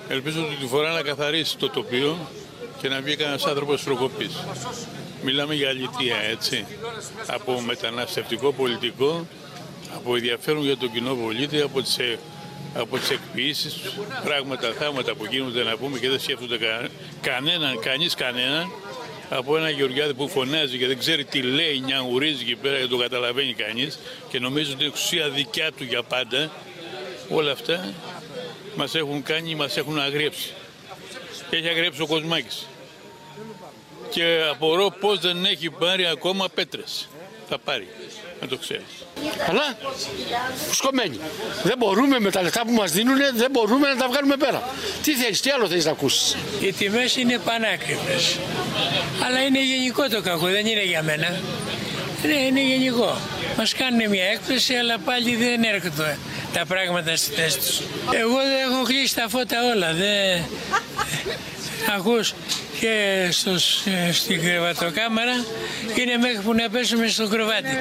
[0.08, 2.16] Ελπίζω ότι τη φορά να καθαρίσει το τοπίο
[2.80, 4.30] και να βγει κανένας άνθρωπος προκοπή.
[5.22, 6.66] Μιλάμε για αλήθεια, έτσι.
[7.26, 9.26] Από μεταναστευτικό πολιτικό,
[9.94, 12.18] από ενδιαφέρον για τον κοινό πολίτη, από τις, ε,
[12.74, 13.80] από τις εκποιήσεις,
[14.24, 16.88] πράγματα, θάματα που γίνονται να πούμε και δεν σκέφτονται κα,
[17.20, 18.70] κανέναν, κανείς κανέναν,
[19.30, 22.96] από ένα Γεωργιάδη που φωνάζει και δεν ξέρει τι λέει, νιαγουρίζει εκεί πέρα και το
[22.96, 26.50] καταλαβαίνει κανείς και νομίζει ότι είναι εξουσία δικιά του για πάντα,
[27.28, 27.94] όλα αυτά
[28.76, 30.52] μας έχουν κάνει, μας έχουν αγριέψει.
[31.50, 32.66] Και έχει αγριέψει ο Κοσμάκης.
[34.10, 37.08] Και απορώ πώς δεν έχει πάρει ακόμα πέτρες.
[37.48, 37.88] Θα πάρει,
[38.40, 38.84] να το ξέρεις.
[39.48, 39.76] Αλλά
[40.72, 41.18] σκομμένοι.
[41.62, 44.68] Δεν μπορούμε με τα λεφτά που μας δίνουν, δεν μπορούμε να τα βγάλουμε πέρα.
[45.02, 48.38] Τι θέλεις, τι άλλο θέλεις να ακούσεις; Οι τιμές είναι πανάκριβες.
[49.26, 51.40] Αλλά είναι γενικό το κακό, δεν είναι για μένα.
[52.26, 53.18] Ναι, είναι γενικό.
[53.56, 56.18] Μας κάνουν μια έκπληση, αλλά πάλι δεν έρχονται
[56.52, 57.80] τα πράγματα στη θέση τους.
[58.12, 59.92] Εγώ δεν έχω κλείσει τα φώτα όλα.
[59.92, 60.44] Δεν...
[61.96, 62.34] Ακούς
[62.80, 63.58] και στο,
[64.12, 65.44] στην κρεβατοκάμαρα
[65.94, 67.76] είναι μέχρι που να πέσουμε στο κρεβάτι.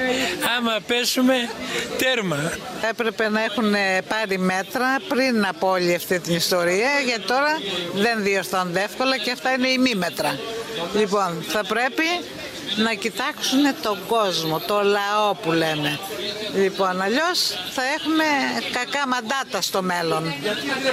[0.57, 1.49] Άμα πέσουμε,
[1.97, 2.51] τέρμα.
[2.89, 3.75] Έπρεπε να έχουν
[4.07, 7.59] πάρει μέτρα πριν από όλη αυτή την ιστορία, γιατί τώρα
[7.93, 10.39] δεν διορθώνται εύκολα και αυτά είναι ημίμετρα.
[10.95, 12.03] Λοιπόν, θα πρέπει
[12.77, 15.99] να κοιτάξουν τον κόσμο, το λαό που λέμε.
[16.53, 17.39] Λοιπόν, αλλιώς
[17.71, 18.23] θα έχουμε
[18.71, 20.33] κακά μαντάτα στο μέλλον.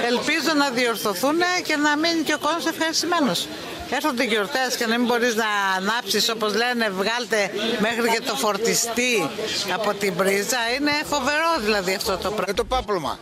[0.05, 3.47] Ελπίζω να διορθωθούν και να μείνει και ο κόσμος ευχαριστημένος.
[3.89, 5.45] Έρχονται γιορτές και να μην μπορείς να
[5.77, 9.29] ανάψεις όπως λένε, βγάλτε μέχρι και το φορτιστή
[9.73, 10.57] από την πρίζα.
[10.79, 12.45] Είναι φοβερό δηλαδή αυτό το πράγμα.
[12.47, 13.19] Με το πάπλωμα.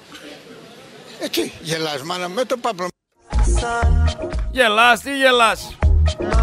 [1.20, 2.90] Εκεί γελάς μάνα, με το πάπλωμα.
[4.52, 5.76] Γελάς, τι γελάς.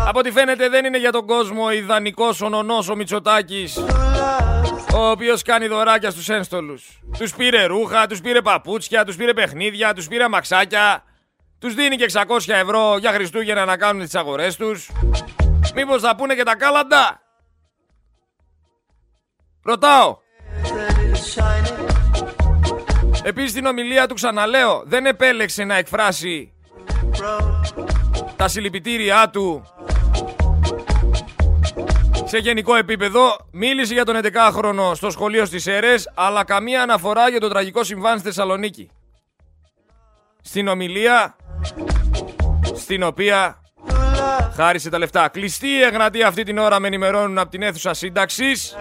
[0.07, 3.79] Από ό,τι φαίνεται δεν είναι για τον κόσμο ιδανικός ο νονός ο Μητσοτάκης
[4.95, 7.01] ο οποίος κάνει δωράκια στους ένστολους.
[7.19, 11.05] Τους πήρε ρούχα, τους πήρε παπούτσια, τους πήρε παιχνίδια, τους πήρε μαξάκια.
[11.59, 14.91] Τους δίνει και 600 ευρώ για Χριστούγεννα να κάνουν τις αγορές τους.
[15.75, 17.21] Μήπως θα πούνε και τα κάλαντα;
[19.63, 20.17] Ρωτάω.
[23.23, 26.53] Επίσης στην ομιλία του ξαναλέω δεν επέλεξε να εκφράσει
[28.37, 29.63] τα συλληπιτήριά του
[32.31, 33.37] σε γενικό επίπεδο.
[33.51, 38.19] Μίλησε για τον 11χρονο στο σχολείο στις αίρες, αλλά καμία αναφορά για το τραγικό συμβάν
[38.19, 38.91] στη Θεσσαλονίκη.
[40.43, 41.37] Στην ομιλία,
[42.75, 43.61] στην οποία
[44.55, 45.29] χάρισε τα λεφτά.
[45.29, 48.77] Κλειστή η Εγνατία αυτή την ώρα με ενημερώνουν από την αίθουσα σύνταξης.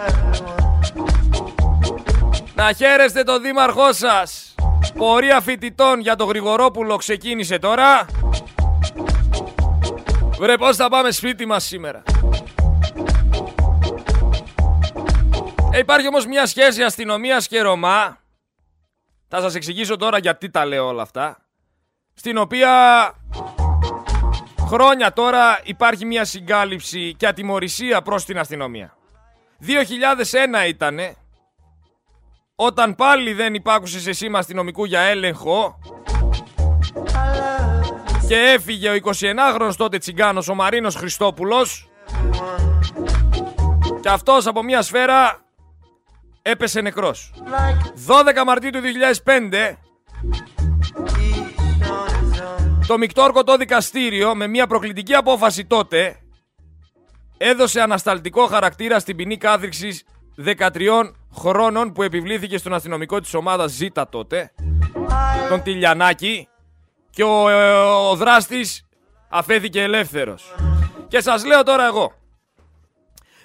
[2.55, 4.55] Να χαίρεστε το δήμαρχό σας.
[4.97, 8.05] Πορεία φοιτητών για το Γρηγορόπουλο ξεκίνησε τώρα.
[10.39, 12.03] Βρε πώς θα πάμε σπίτι μας σήμερα;
[15.71, 18.17] Ε, υπάρχει όμως μια σχέση αστυνομίας και Ρωμά.
[19.27, 21.37] Θα σας εξηγήσω τώρα γιατί τα λέω όλα αυτά.
[22.13, 22.71] Στην οποία
[24.59, 28.97] χρόνια τώρα υπάρχει μια συγκάλυψη και ατιμορρησία προς την αστυνομία.
[29.61, 31.15] 2001 ήτανε
[32.55, 35.79] όταν πάλι δεν υπάκουσες σε σήμα αστυνομικού για έλεγχο
[38.29, 41.89] και έφυγε ο 29χρονος τότε τσιγκάνος ο Μαρίνος Χριστόπουλος
[44.01, 45.45] και αυτός από μια σφαίρα
[46.41, 47.33] έπεσε νεκρός.
[48.07, 48.79] 12 Μαρτίου του
[49.25, 49.75] 2005
[52.87, 56.19] το Μικτόρκο δικαστήριο με μια προκλητική απόφαση τότε
[57.37, 60.03] έδωσε ανασταλτικό χαρακτήρα στην ποινή κάθριξης
[60.45, 64.51] 13 χρόνων που επιβλήθηκε στον αστυνομικό της ομάδας Ζήτα τότε,
[65.49, 66.47] τον Τηλιανάκη,
[67.09, 68.87] και ο, ε, ο δράστης
[69.29, 70.55] αφέθηκε ελεύθερος.
[71.07, 72.13] Και σας λέω τώρα εγώ,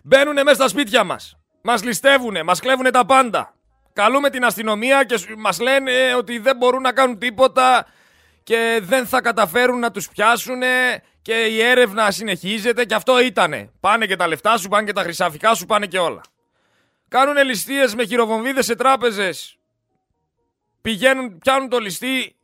[0.03, 3.55] μπαίνουνε μέσα στα σπίτια μας, μας ληστεύουνε, μας κλέβουνε τα πάντα.
[3.93, 7.87] Καλούμε την αστυνομία και μας λένε ότι δεν μπορούν να κάνουν τίποτα
[8.43, 13.71] και δεν θα καταφέρουν να τους πιάσουνε και η έρευνα συνεχίζεται και αυτό ήτανε.
[13.81, 16.21] Πάνε και τα λεφτά σου, πάνε και τα χρυσαφικά σου, πάνε και όλα.
[17.09, 19.59] Κάνουν ληστείες με χειροβομβίδες σε τράπεζες.
[20.81, 22.37] Πηγαίνουν, πιάνουν το ληστή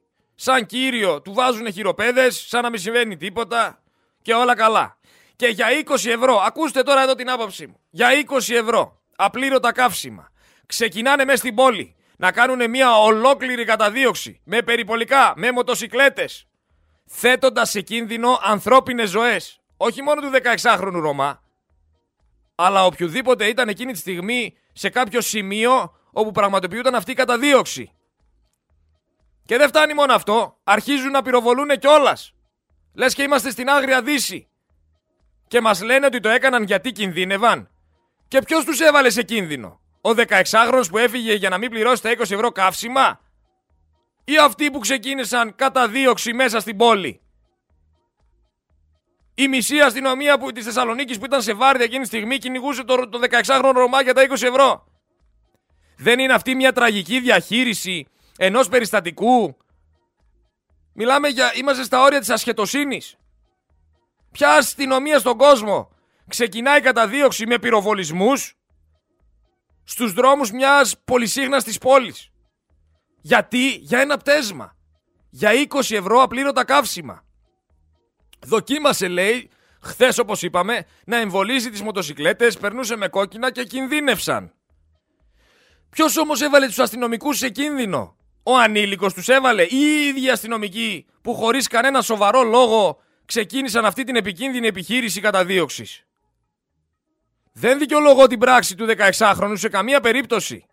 [0.43, 3.83] σαν κύριο, του βάζουν χειροπέδες, σαν να μην συμβαίνει τίποτα
[4.23, 4.99] και όλα καλά.
[5.37, 10.31] Και για 20 ευρώ, ακούστε τώρα εδώ την άποψή μου, για 20 ευρώ απλήρωτα καύσιμα,
[10.67, 16.47] ξεκινάνε μέσα στην πόλη να κάνουν μια ολόκληρη καταδίωξη με περιπολικά, με μοτοσικλέτες,
[17.07, 19.61] θέτοντας σε κίνδυνο ανθρώπινες ζωές.
[19.77, 21.43] Όχι μόνο του 16χρονου Ρωμά,
[22.55, 27.95] αλλά οποιοδήποτε ήταν εκείνη τη στιγμή σε κάποιο σημείο όπου πραγματοποιούταν αυτή η καταδίωξη.
[29.51, 32.35] Και δεν φτάνει μόνο αυτό, αρχίζουν να πυροβολούν κιόλας.
[32.95, 34.49] Λες και είμαστε στην άγρια δύση.
[35.49, 37.71] Και μας λένε ότι το έκαναν γιατί κινδύνευαν.
[38.29, 42.11] Και ποιος τους έβαλε σε κίνδυνο, Ο 16χρονο που έφυγε για να μην πληρώσει τα
[42.11, 43.21] 20 ευρώ καύσιμα,
[44.25, 47.21] ή αυτοί που ξεκίνησαν κατά δίωξη μέσα στην πόλη;
[49.35, 53.09] Η μισή αστυνομία που, της Θεσσαλονίκης που ήταν σε βάρδια εκείνη τη στιγμή κυνηγούσε το,
[53.09, 54.87] το 16χρονο Ρωμά για τα 20 ευρώ.
[55.97, 58.07] Δεν είναι αυτή μια τραγική διαχείριση
[58.39, 59.57] ενός περιστατικού.
[60.93, 61.55] Μιλάμε για...
[61.55, 63.17] Είμαστε στα όρια της ασχετοσύνης.
[64.31, 65.91] Ποια αστυνομία στον κόσμο
[66.29, 68.55] ξεκινάει κατά δίωξη με πυροβολισμούς
[69.85, 72.31] στους δρόμους μιας πολυσύχναστης πόλης;
[73.21, 74.77] Γιατί, για ένα πτέσμα.
[75.31, 77.25] Για 20 ευρώ απλήρωτα καύσιμα.
[78.41, 84.55] Δοκίμασε, λέει, χθες όπως είπαμε, να εμβολίζει τις μοτοσυκλέτες, περνούσε με κόκκινα και κινδύνευσαν.
[85.91, 91.07] Ποιος όμως έβαλε τους αστυνομικούς σε κίνδυνο, Ο ανήλικος τους έβαλε, ή οι ίδιοι αστυνομικοί
[91.23, 96.05] που χωρίς κανένα σοβαρό λόγο ξεκίνησαν αυτή την επικίνδυνη επιχείρηση καταδίωξης.
[97.53, 98.87] Δεν δικαιολογώ την πράξη του
[99.19, 100.65] 16χρονου σε καμία περίπτωση.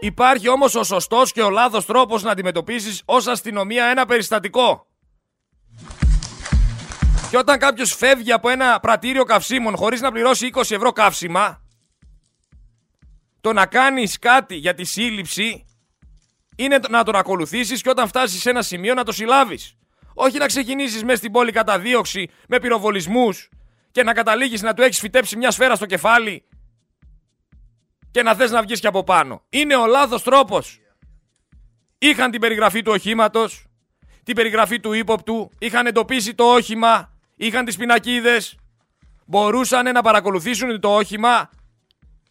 [0.00, 4.86] Υπάρχει όμως ο σωστός και ο λάθος τρόπος να αντιμετωπίσεις ως αστυνομία ένα περιστατικό.
[7.30, 11.63] Και όταν κάποιος φεύγει από ένα πρατήριο καυσίμων χωρίς να πληρώσει 20 ευρώ καύσιμα,
[13.44, 15.64] το να κάνεις κάτι για τη σύλληψη
[16.56, 19.76] είναι να τον ακολουθήσεις και όταν φτάσεις σε ένα σημείο να το συλλάβεις.
[20.14, 23.48] Όχι να ξεκινήσεις μέσα στην πόλη κατά δίωξη με πυροβολισμούς
[23.90, 26.44] και να καταλήγεις να του έχεις φυτέψει μια σφαίρα στο κεφάλι
[28.10, 29.42] και να θες να βγεις και από πάνω.
[29.48, 30.80] Είναι ο λάθος τρόπος.
[31.98, 33.66] Είχαν την περιγραφή του οχήματος,
[34.22, 38.58] την περιγραφή του ύποπτου, είχαν εντοπίσει το όχημα, είχαν τις πινακίδες,
[39.26, 41.50] μπορούσαν να παρακολουθήσουν το όχημα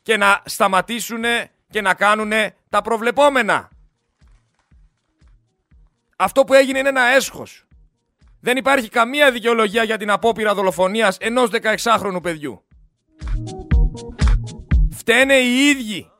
[0.03, 1.23] και να σταματήσουν
[1.69, 2.31] και να κάνουν
[2.69, 3.69] τα προβλεπόμενα.
[6.15, 7.65] Αυτό που έγινε είναι ένα έσχος.
[8.39, 12.63] Δεν υπάρχει καμία δικαιολογία για την απόπειρα δολοφονίας ενός 16χρονου παιδιού.
[14.91, 16.11] Φταίνε οι ίδιοι.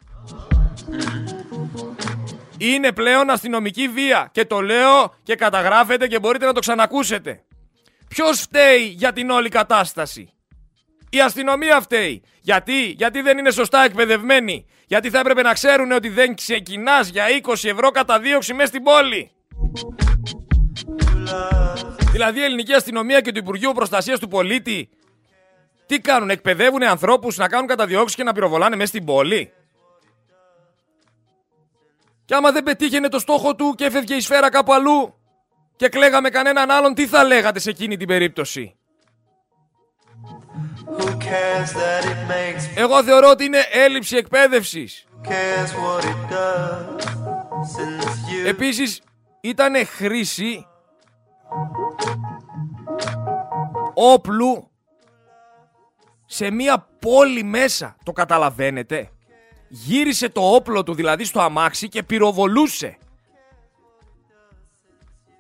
[2.58, 7.44] Είναι πλέον αστυνομική βία και το λέω και καταγράφετε και μπορείτε να το ξανακούσετε.
[8.08, 10.34] Ποιος φταίει για την όλη κατάσταση;
[11.14, 12.24] Η αστυνομία φταίει.
[12.42, 14.66] Γιατί, γιατί δεν είναι σωστά εκπαιδευμένοι.
[14.88, 18.84] Γιατί θα έπρεπε να ξέρουν ότι δεν ξεκινάς για 20 ευρώ κατά δίωξη μέσα στην
[18.84, 19.32] πόλη.
[22.12, 24.90] Δηλαδή η ελληνική αστυνομία και το Υπουργείο Προστασίας του Πολίτη
[25.86, 29.54] τι κάνουν, εκπαιδεύουν ανθρώπους να κάνουν καταδιώξεις και να πυροβολάνε μέσα στην πόλη;
[32.26, 35.14] Και άμα δεν πετύχαινε το στόχο του και έφευγε η σφαίρα κάπου αλλού
[35.76, 38.76] και κλαίγαμε κανέναν άλλον, τι θα λέγατε σε εκείνη την περίπτωση;
[42.76, 45.06] Εγώ θεωρώ ότι είναι έλλειψη εκπαίδευσης.
[48.46, 49.02] Επίσης,
[49.42, 50.68] ήταν χρήση
[53.94, 54.70] όπλου
[56.26, 57.96] σε μία πόλη μέσα.
[58.04, 59.10] Το καταλαβαίνετε;
[59.76, 62.98] Γύρισε το όπλο του δηλαδή στο αμάξι και πυροβολούσε.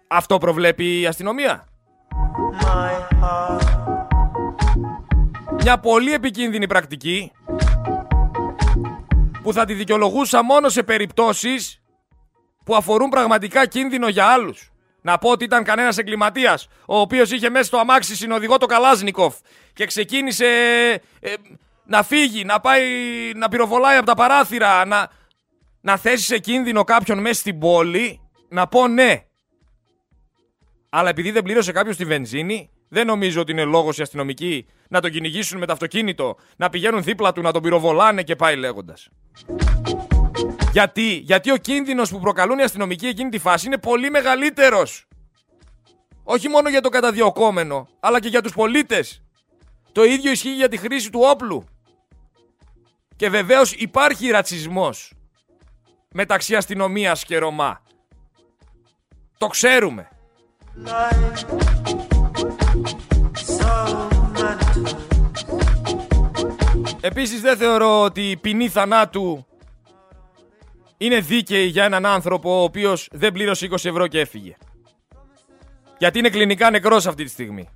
[0.07, 1.67] Αυτό προβλέπει η αστυνομία.
[5.65, 7.31] Μια πολύ επικίνδυνη πρακτική
[9.41, 11.81] που θα τη δικαιολογούσα μόνο σε περιπτώσεις
[12.65, 14.71] που αφορούν πραγματικά κίνδυνο για άλλους.
[15.01, 19.35] Να πω ότι ήταν κανένας εγκληματίας, ο οποίος είχε μέσα στο αμάξι συνοδηγό το Καλάζνικοφ
[19.73, 20.45] και ξεκίνησε
[21.19, 21.33] ε,
[21.85, 22.83] να φύγει, να πάει
[23.35, 25.09] να πυροβολάει από τα παράθυρα, να,
[25.81, 29.23] να θέσει σε κίνδυνο κάποιον μέσα στην πόλη, να πω ναι.
[30.89, 35.01] Αλλά επειδή δεν πλήρωσε κάποιος τη βενζίνη, δεν νομίζω ότι είναι λόγος οι αστυνομικοί να
[35.01, 39.09] τον κυνηγήσουν με το αυτοκίνητο, να πηγαίνουν δίπλα του, να τον πυροβολάνε και πάει λέγοντας.
[40.71, 45.07] Γιατί, γιατί ο κίνδυνος που προκαλούν οι αστυνομικοί εκείνη τη φάση είναι πολύ μεγαλύτερος.
[46.23, 49.23] Όχι μόνο για το καταδιωκόμενο, αλλά και για τους πολίτες.
[49.91, 51.63] Το ίδιο ισχύει για τη χρήση του όπλου.
[53.15, 55.13] Και βεβαίως υπάρχει ρατσισμός
[56.13, 57.81] μεταξύ αστυνομίας και Ρωμά.
[59.37, 60.07] Το ξέρουμε.
[67.05, 69.45] Επίσης δεν θεωρώ ότι η ποινή θανάτου
[70.97, 74.55] είναι δίκαιη για έναν άνθρωπο ο οποίος δεν πλήρωσε 20 ευρώ και έφυγε.
[75.97, 77.69] Γιατί είναι κλινικά νεκρός αυτή τη στιγμή.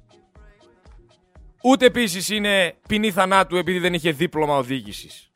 [1.64, 5.32] Ούτε επίσης είναι ποινή θανάτου επειδή δεν είχε δίπλωμα οδήγησης.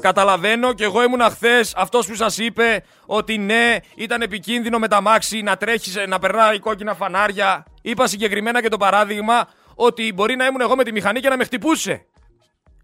[0.00, 5.00] Καταλαβαίνω και εγώ ήμουν χθες αυτός που σας είπε ότι ναι, ήταν επικίνδυνο με τα
[5.00, 7.64] μάξι να τρέχεις, να περνάει κόκκινα φανάρια.
[7.82, 9.48] Είπα συγκεκριμένα και το παράδειγμα
[9.80, 12.06] ότι μπορεί να ήμουν εγώ με τη μηχανή και να με χτυπούσε.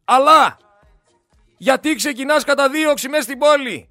[0.05, 0.57] Αλλά
[1.57, 3.89] γιατί ξεκινάς κατά δίωξη μέσα στην πόλη;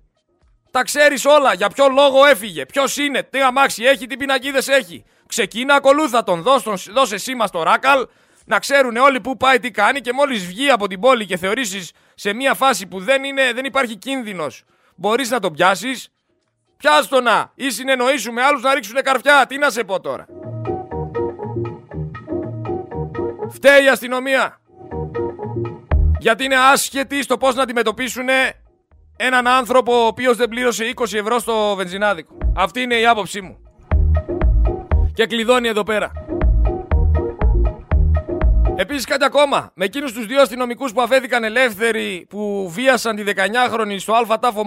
[0.72, 1.54] Τα ξέρεις όλα.
[1.54, 2.66] Για ποιο λόγο έφυγε.
[2.66, 3.24] Ποιος είναι.
[3.24, 4.08] Τι αμάξι έχει.
[4.08, 5.06] Τι πινακίδες έχει.
[5.28, 6.42] Ξεκίνα, ακολούθα τον.
[6.42, 8.08] Δώσε, δώσε σήμα στο ράκαλ.
[8.46, 10.02] Να ξέρουν όλοι πού πάει, τι κάνει.
[10.02, 13.66] Και μόλις βγει από την πόλη και θεωρήσεις σε μια φάση που δεν, είναι, δεν
[13.66, 14.64] υπάρχει κίνδυνος,
[14.96, 16.10] μπορείς να τον πιάσεις;
[16.78, 17.52] Πιάστο να.
[17.56, 19.46] Ή συνεννοήσου με άλλους να ρίξουν καρφιά.
[19.46, 20.26] Τι να σε πω τώρα.
[23.54, 24.60] Φταίει η αστυνομία.
[26.20, 28.26] Γιατί είναι άσχετοι στο πώς να αντιμετωπίσουν
[29.18, 32.38] έναν άνθρωπο ο οποίος δεν πλήρωσε 20 ευρώ στο βενζινάδικο.
[32.56, 33.58] Αυτή είναι η άποψή μου.
[35.14, 36.12] Και κλειδώνει εδώ πέρα.
[38.76, 39.72] Επίσης κάτι ακόμα.
[39.74, 44.64] Με εκείνους τους δύο αστυνομικούς που αφέθηκαν ελεύθεροι που βίασαν τη 19χρονη στο ΑΤΑΦ Τάφο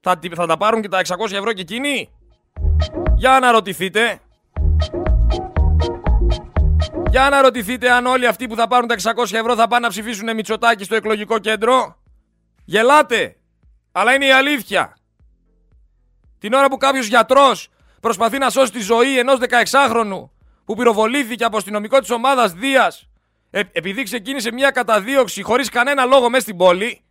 [0.00, 2.10] θα, θα τα πάρουν και τα 600 ευρώ και εκείνοι;
[3.16, 4.20] Για να ρωτηθείτε.
[7.10, 9.88] Για να ρωτηθείτε αν όλοι αυτοί που θα πάρουν τα 600 ευρώ θα πάνε να
[9.88, 12.02] ψηφίσουν Μητσοτάκι στο εκλογικό κέντρο.
[12.64, 13.36] Γελάτε.
[13.92, 14.96] Αλλά είναι η αλήθεια.
[16.38, 17.68] Την ώρα που κάποιος γιατρός
[18.00, 20.28] προσπαθεί να σώσει τη ζωή ενός 16χρονου
[20.64, 23.08] που πυροβολήθηκε από αστυνομικό της ομάδας Δίας
[23.50, 27.02] ε, επειδή ξεκίνησε μια καταδίωξη χωρίς κανένα λόγο μέσα στην πόλη,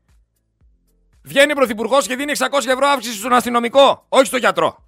[1.24, 4.87] βγαίνει ο πρωθυπουργός και δίνει 600 ευρώ αύξηση στον αστυνομικό, όχι στον γιατρό.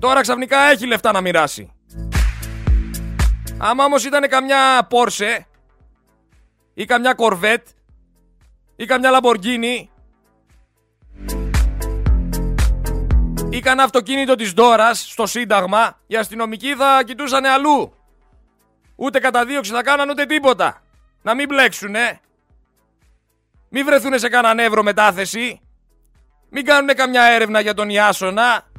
[0.00, 1.72] Τώρα ξαφνικά έχει λεφτά να μοιράσει.
[3.58, 5.46] Άμα όμως ήταν καμιά Πόρσε
[6.74, 7.68] ή καμιά Κορβέτ
[8.76, 9.90] ή καμιά Λαμποργκίνη
[13.50, 17.92] ή κανένα αυτοκίνητο της Δόρας στο Σύνταγμα, οι αστυνομικοί θα κοιτούσαν αλλού.
[18.96, 20.82] Ούτε καταδίωξη θα κάναν ούτε τίποτα.
[21.22, 22.20] Να μην μπλέξουνε.
[23.68, 25.60] Μην βρεθούν σε κανέναν εύρο μετάθεση.
[26.50, 28.69] Μην κάνουν καμιά έρευνα για τον Ιάσονα.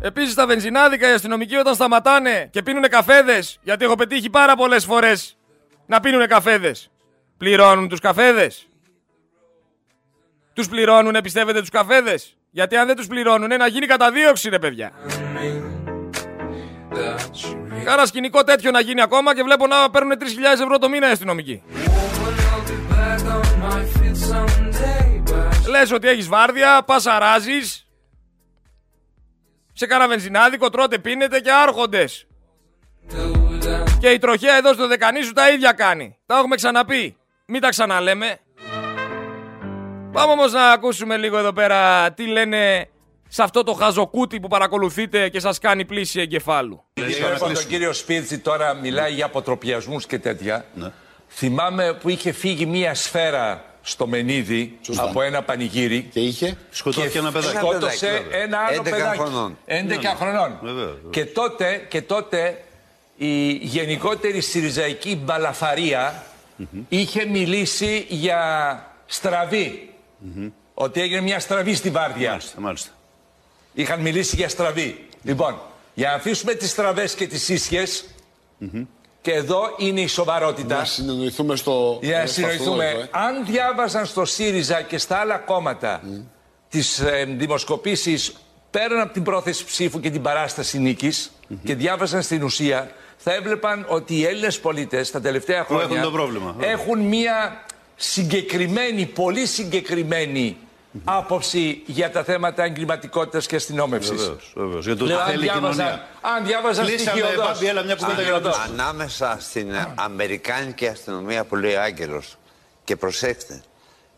[0.00, 4.84] Επίσης τα βενζινάδικα οι αστυνομικοί όταν σταματάνε και πίνουν καφέδες, γιατί έχω πετύχει πάρα πολλές
[4.84, 5.36] φορές
[5.86, 6.90] να πίνουν καφέδες.
[7.38, 8.68] Πληρώνουν τους καφέδες.
[10.52, 14.92] Τους πληρώνουν, πιστεύετε, τους καφέδες; Γιατί αν δεν τους πληρώνουν, να γίνει καταδίωξη, ρε παιδιά.
[17.84, 21.10] Κάρα σκηνικό τέτοιο να γίνει ακόμα και βλέπω να παίρνουν 3.000 ευρώ το μήνα οι
[21.10, 21.62] αστυνομικοί.
[25.68, 27.87] Λες ότι έχεις βάρδια, πας αράζεις,
[29.78, 32.26] σε κάνα βενζινάδικο, τρώτε, πίνετε και άρχοντες.
[33.98, 36.16] Και η τροχέα εδώ στο δεκανή σου τα ίδια κάνει.
[36.26, 37.16] Τα έχουμε ξαναπεί.
[37.46, 38.38] Μην τα ξαναλέμε.
[40.12, 42.88] Πάμε όμως να ακούσουμε λίγο εδώ πέρα τι λένε
[43.28, 46.84] σε αυτό το χαζοκούτι που παρακολουθείτε και σας κάνει πλήση εγκεφάλου.
[46.94, 50.64] Λοιπόν, τον κύριο Σπίρτζη τώρα μιλάει για αποτροπιασμούς και τέτοια.
[50.74, 50.90] Ναι.
[51.28, 56.08] Θυμάμαι που είχε φύγει μία σφαίρα στο Μενίδη από ένα πανηγύρι.
[56.12, 57.56] Και είχε σκοτώθηκε ένα παιδάκι.
[57.56, 59.18] Σκότωσε ένα άλλο 11 παιδάκι.
[59.18, 59.58] Χρονών.
[59.66, 60.14] 11 ναι, ναι.
[60.16, 60.58] χρονών.
[61.10, 62.64] Και, τότε, και τότε
[63.16, 66.24] η γενικότερη συριζαϊκή μπαλαφαρία
[66.88, 68.42] είχε μιλήσει για
[69.06, 69.92] στραβή.
[70.74, 72.30] Ότι έγινε μια στραβή στη Βάρδια.
[72.30, 72.90] Μάλιστα, μάλιστα.
[73.74, 75.06] Είχαν μιλήσει για στραβή.
[75.22, 75.60] Λοιπόν,
[75.94, 78.04] για να αφήσουμε τις στραβές και τις ίσιες,
[79.28, 80.76] και εδώ είναι η σοβαρότητα.
[80.76, 81.98] Να συνεννοηθούμε στο.
[82.02, 82.84] Για να συνεννοηθούμε.
[82.84, 83.08] Ε.
[83.10, 86.22] Αν διάβαζαν στο ΣΥΡΙΖΑ και στα άλλα κόμματα mm.
[86.68, 88.32] τις ε, δημοσκοπήσεις
[88.70, 91.30] πέραν από την πρόθεση ψήφου και την παράσταση νίκης
[91.64, 96.10] και διάβαζαν στην ουσία, θα έβλεπαν ότι οι Έλληνες πολίτες τα τελευταία χρόνια έχουν, το
[96.10, 96.54] πρόβλημα.
[96.60, 97.64] έχουν μία
[97.96, 100.56] συγκεκριμένη, πολύ συγκεκριμένη
[101.04, 104.32] άποψη για τα θέματα εγκληματικότητας και αστυνόμευσης.
[104.54, 104.84] Βεβαίως.
[104.84, 106.08] Για το τι θέλει η κοινωνία.
[106.20, 106.82] Αν διάβαζα
[107.66, 112.36] έλα μια κουβέντα για να Ανάμεσα στην Αμερικάνικη αστυνομία που λέει Άγγελος
[112.84, 113.62] και προσέξτε,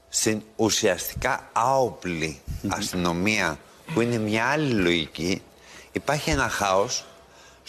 [0.09, 3.59] στην ουσιαστικά άοπλη αστυνομία
[3.95, 5.43] που είναι μια άλλη λογική,
[5.93, 7.05] υπάρχει ένα χάος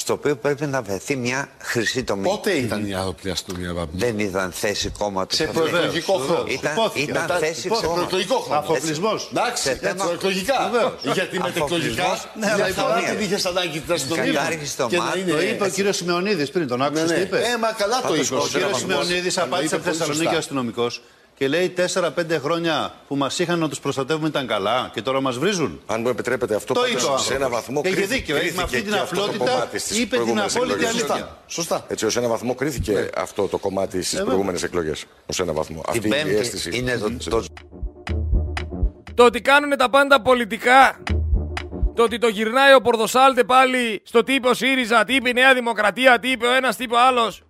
[0.02, 2.28] στο οποίο πρέπει να βρεθεί μια χρυσή τομή.
[2.28, 3.98] Πότε ήταν η άδοπλη αστυνομία, Βαμπή.
[3.98, 5.38] Δεν ήταν θέση κόμματος.
[5.38, 6.44] Σε προεκλογικό χρόνο.
[6.48, 8.60] Ήταν, ήταν θέση σε προεκλογικό χρόνο.
[8.60, 9.30] Αφοπλισμός.
[9.32, 10.72] Εντάξει, προεκλογικά.
[11.14, 12.20] Γιατί μετεκλογικά.
[12.40, 14.42] Ναι, αλλά φορά την είχες ανάγκη την αστυνομία.
[15.28, 17.38] Το είπε ο κύριος Σιμεωνίδης πριν, τον άκουσε τι είπε.
[17.38, 18.36] Ε, μα καλά το είπε.
[18.36, 21.02] Ο κύριος Σιμεωνίδης απάντησε από Θεσσαλονίκη αστυνομικός
[21.42, 22.10] και λέει 4-5
[22.42, 25.82] χρόνια που μας είχαν να τους προστατεύουμε ήταν καλά και τώρα μας βρίζουν.
[25.86, 26.82] Αν μου επιτρέπετε αυτό το
[27.18, 28.34] σε ένα βαθμό και κρίθηκε.
[28.34, 28.56] δίκιο.
[28.56, 29.70] Με αυτή την απλότητα
[30.02, 31.38] είπε την απόλυτη αλήθεια.
[31.48, 31.86] Σωστά.
[31.88, 33.08] Έτσι, ως ένα βαθμό κρίθηκε ναι.
[33.16, 35.04] αυτό το κομμάτι στις ε, προηγούμενες εκλογές.
[35.04, 35.84] Ω ένα βαθμό.
[35.88, 36.70] Αυτή η αίσθηση.
[36.74, 36.98] Είναι
[37.30, 37.44] το,
[39.14, 41.04] το ότι κάνουν τα πάντα πολιτικά
[41.96, 45.54] Το ότι το γυρνάει ο Πορδοσάλτε πάλι στο τύπο ο ΣΥΡΙΖΑ, τι είπε η Νέα
[45.54, 47.44] Δημοκρατία, τι είπε ο ένας, τι είπε ο άλλος.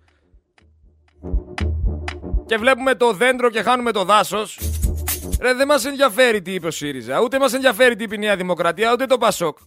[2.52, 4.58] Και βλέπουμε το δέντρο και χάνουμε το δάσος.
[5.40, 8.36] Ρε, δεν μας ενδιαφέρει τι είπε ο ΣΥΡΙΖΑ, ούτε μας ενδιαφέρει τι είπε η Νέα
[8.36, 9.58] Δημοκρατία, ούτε το ΠΑΣΟΚ.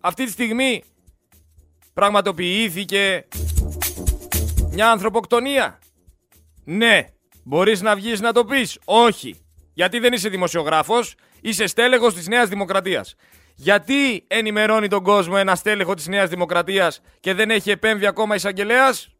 [0.00, 0.82] Αυτή τη στιγμή
[1.94, 3.28] πραγματοποιήθηκε
[4.70, 5.78] μια ανθρωποκτονία.
[6.64, 7.06] Ναι.
[7.44, 8.78] Μπορείς να βγεις να το πεις.
[8.84, 9.40] Όχι.
[9.74, 13.14] Γιατί δεν είσαι δημοσιογράφος, είσαι στέλεχος της Νέας Δημοκρατίας.
[13.54, 19.15] Γιατί ενημερώνει τον κόσμο ένα στέλεχο της Νέας Δημοκρατίας και δεν έχει επέμβει ακόμα εισαγγελέας;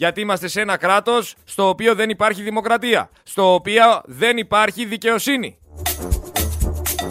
[0.00, 3.10] Γιατί είμαστε σε ένα κράτος στο οποίο δεν υπάρχει δημοκρατία.
[3.22, 5.58] Στο οποίο δεν υπάρχει δικαιοσύνη.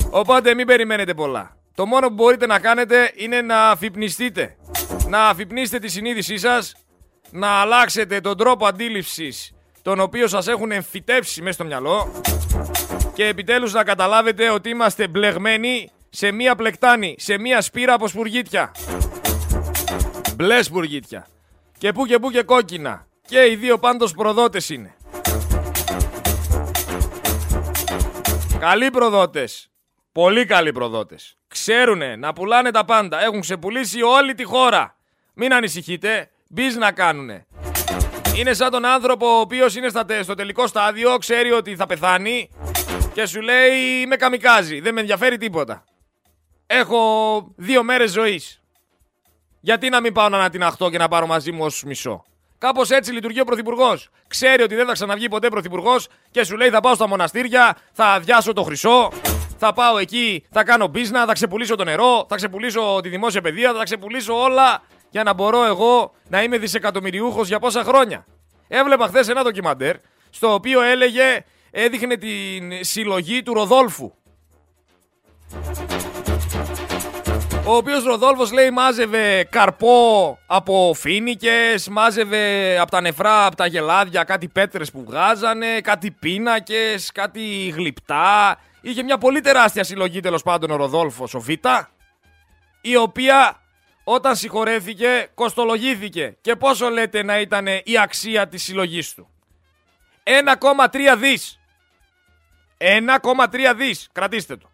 [0.10, 1.58] Οπότε μην περιμένετε πολλά.
[1.76, 4.56] Το μόνο που μπορείτε να κάνετε είναι να αφυπνιστείτε.
[5.08, 6.76] Να αφυπνίσετε τη συνείδησή σας,
[7.32, 12.12] να αλλάξετε τον τρόπο αντίληψης τον οποίο σας έχουν εμφυτεύσει μέσα στο μυαλό
[13.14, 18.72] και επιτέλους να καταλάβετε ότι είμαστε μπλεγμένοι σε μία πλεκτάνη, σε μία σπήρα από σπουργίτια.
[20.36, 21.28] Μπλε σπουργίτια.
[21.80, 23.08] Και που και που και κόκκινα.
[23.28, 24.96] Και οι δύο πάντως προδότες είναι.
[28.60, 29.72] Καλοί προδότες.
[30.12, 31.38] Πολύ καλοί προδότες.
[31.48, 33.24] Ξέρουνε να πουλάνε τα πάντα.
[33.24, 34.96] Έχουν ξεπουλήσει όλη τη χώρα.
[35.34, 36.30] Μην ανησυχείτε.
[36.50, 37.46] Μπιζ να κάνουνε.
[38.36, 39.90] Είναι σαν τον άνθρωπο ο οποίος είναι
[40.22, 42.50] στο τελικό στάδιο, ξέρει ότι θα πεθάνει
[43.14, 45.84] και σου λέει είμαι καμικάζι, δεν με ενδιαφέρει τίποτα.
[46.68, 48.59] Έχω δύο μέρες ζωής.
[49.60, 52.24] Γιατί να μην πάω να ανατιναχτώ και να πάρω μαζί μου όσους μισό.
[52.58, 54.10] Κάπως έτσι λειτουργεί ο Πρωθυπουργός.
[54.28, 58.06] Ξέρει ότι δεν θα ξαναβγεί ποτέ Πρωθυπουργός και σου λέει θα πάω στα μοναστήρια, θα
[58.06, 59.12] αδειάσω το χρυσό,
[59.58, 63.74] θα πάω εκεί, θα κάνω μπίζνα, θα ξεπουλήσω το νερό, θα ξεπουλήσω τη δημόσια παιδεία,
[63.74, 68.26] θα ξεπουλήσω όλα για να μπορώ εγώ να είμαι δισεκατομμυριούχος για πόσα χρόνια.
[68.68, 69.96] Έβλεπα χθες ένα ντοκιμαντέρ
[70.30, 74.12] στο οποίο έλεγε, έδειχνε την συλλογή του Ροδόλφου.
[77.70, 84.24] Ο οποίος Ροδόλφος λέει μάζευε καρπό από φίνικες, μάζευε από τα νεφρά, από τα γελάδια
[84.24, 88.60] κάτι πέτρες που βγάζανε, κάτι πίνακες, κάτι γλυπτά.
[88.82, 91.50] Είχε μια πολύ τεράστια συλλογή τέλος πάντων ο Ροδόλφος ο Β,
[92.82, 93.62] η οποία
[94.04, 96.38] όταν συγχωρέθηκε, κοστολογήθηκε.
[96.42, 99.30] Και πόσο λέτε να ήταν η αξία της συλλογής του;
[100.24, 101.60] 1,3 δις.
[102.78, 104.10] 1,3 δις.
[104.12, 104.70] Κρατήστε το.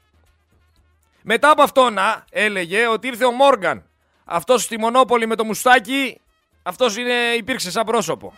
[1.28, 3.86] Μετά από αυτό να έλεγε ότι ήρθε ο Μόργαν.
[4.26, 6.22] Αυτός στη Μονόπολη με το μουστάκι,
[6.64, 8.34] αυτός είναι, υπήρξε σαν πρόσωπο.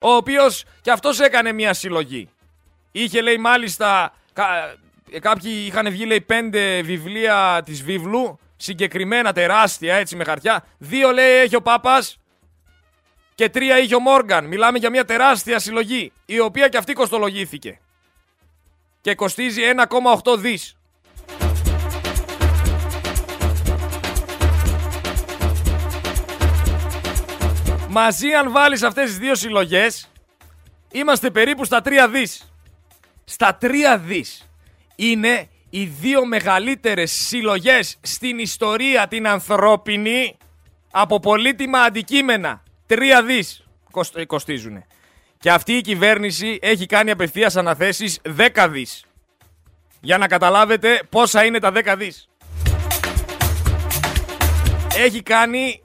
[0.00, 2.28] Ο οποίος και αυτός έκανε μια συλλογή.
[2.92, 4.12] Είχε λέει μάλιστα,
[5.20, 10.64] κάποιοι είχαν βγει λέει πέντε βιβλία της βίβλου συγκεκριμένα τεράστια έτσι με χαρτιά.
[10.78, 12.18] Δύο λέει έχει ο Πάπας
[13.34, 14.46] και τρία είχε ο Μόργαν.
[14.46, 17.80] Μιλάμε για μια τεράστια συλλογή η οποία και αυτή κοστολογήθηκε.
[19.00, 19.62] Και κοστίζει
[20.24, 20.74] 1,8 δις.
[27.92, 30.08] Μαζί αν βάλεις αυτές τις δύο συλλογές
[30.92, 32.52] είμαστε περίπου στα 3 δις.
[33.24, 34.50] Στα 3 δις
[34.96, 40.36] είναι οι δύο μεγαλύτερες συλλογές στην ιστορία την ανθρώπινη
[40.90, 42.62] από πολύτιμα αντικείμενα.
[42.86, 43.64] Τρία δις
[44.26, 44.84] κοστίζουν.
[45.38, 48.20] Και αυτή η κυβέρνηση έχει κάνει απευθείας αναθέσεις
[48.54, 49.04] 10 δις.
[50.00, 52.28] Για να καταλάβετε πόσα είναι τα 10 δις.
[54.96, 55.82] Έχει κάνει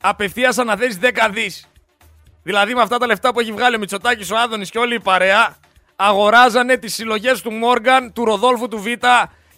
[0.00, 1.66] απευθείας αναθέσεις 10 δις.
[2.42, 5.00] Δηλαδή με αυτά τα λεφτά που έχει βγάλει ο Μητσοτάκης, ο Άδωνης και όλη η
[5.00, 5.56] παρέα
[5.96, 8.86] αγοράζανε τις συλλογές του Μόργαν, του Ροδόλφου του Β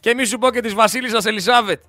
[0.00, 1.80] και μη σου πω και της Βασίλισσας Ελισάβετ.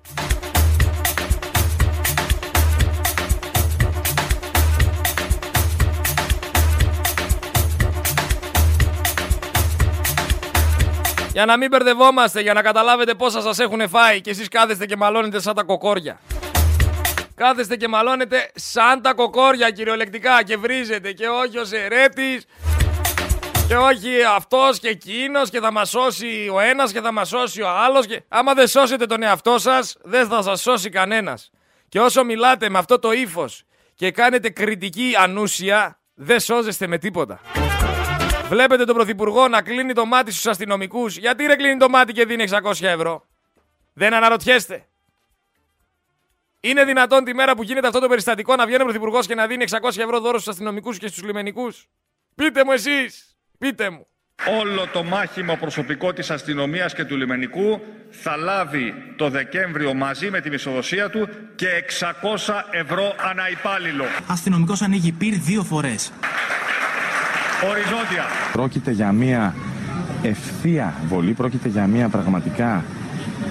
[11.32, 14.96] Για να μην μπερδευόμαστε, για να καταλάβετε πόσα σας έχουν φάει και εσείς κάθεστε και
[14.96, 16.18] μαλώνετε σαν τα κοκόρια.
[17.34, 22.44] Κάθεστε και μαλώνετε σαν τα κοκόρια κυριολεκτικά και βρίζετε και όχι ως ερέτης
[23.68, 27.62] και όχι αυτός και εκείνος και θα μας σώσει ο ένας και θα μας σώσει
[27.62, 28.06] ο άλλος.
[28.06, 28.22] Και...
[28.28, 31.50] Άμα δεν σώσετε τον εαυτό σας, δεν θα σας σώσει κανένας.
[31.88, 33.64] Και όσο μιλάτε με αυτό το ύφος
[33.94, 37.40] και κάνετε κριτική ανούσια, δεν σώζεστε με τίποτα.
[38.48, 41.16] Βλέπετε τον Πρωθυπουργό να κλείνει το μάτι στους αστυνομικούς.
[41.16, 43.26] Γιατί ρε κλείνει το μάτι και δίνει 600 ευρώ;
[43.92, 44.86] Δεν αναρωτιέστε.
[46.64, 49.46] Είναι δυνατόν τη μέρα που γίνεται αυτό το περιστατικό να βγαίνει ο Πρωθυπουργός και να
[49.46, 51.86] δίνει 600 ευρώ δώρο στους αστυνομικούς και στους λιμενικούς;
[52.34, 53.36] Πείτε μου εσείς.
[53.58, 54.06] Πείτε μου.
[54.60, 60.40] Όλο το μάχημο προσωπικό της αστυνομίας και του λιμενικού θα λάβει το Δεκέμβριο μαζί με
[60.40, 61.66] τη μισοδοσία του και
[62.00, 64.04] 600 ευρώ ανά υπάλληλο.
[64.26, 66.12] Αστυνομικός ανοίγει πυρ δύο φορές.
[67.70, 68.24] Οριζόντια.
[68.52, 69.54] Πρόκειται για μια
[70.22, 72.84] ευθεία βολή, πρόκειται για μια πραγματικά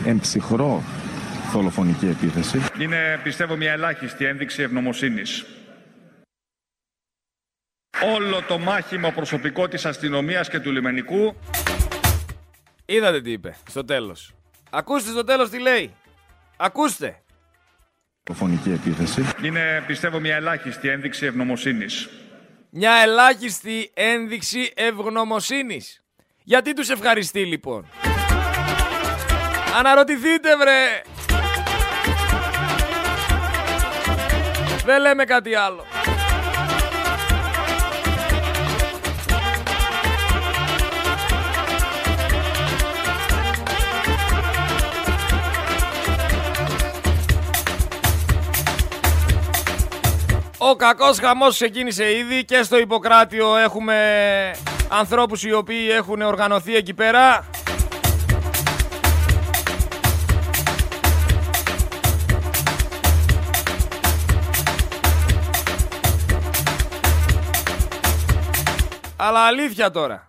[0.06, 0.84] εμψυχρό
[1.52, 2.62] δολοφονική επίθεση.
[2.80, 5.46] Είναι, πιστεύω, μια ελάχιστη ένδειξη ευγνωμοσύνης.
[8.16, 11.36] Όλο το μάχημο προσωπικό της αστυνομίας και του λιμενικού
[12.86, 14.34] Είδατε τι είπε στο τέλος.
[14.70, 15.94] Ακούστε στο τέλος τι λέει.
[16.58, 17.22] Ακούστε.
[18.24, 19.26] Δολοφονική επίθεση.
[19.44, 22.10] Είναι, πιστεύω, μια ελάχιστη ένδειξη ευγνωμοσύνης.
[22.70, 26.04] Μια ελάχιστη ένδειξη ευγνωμοσύνης.
[26.44, 27.86] Γιατί τους ευχαριστεί λοιπόν;
[29.78, 31.02] Αναρωτηθείτε βρε.
[34.86, 35.86] Δεν λέμε κάτι άλλο.
[50.58, 53.96] Ο κακός χαμός ξεκίνησε ήδη και στο Ιπποκράτιο έχουμε
[54.90, 57.46] ανθρώπους οι οποίοι έχουν οργανωθεί εκεί πέρα.
[69.26, 70.26] Αλλά αλήθεια τώρα.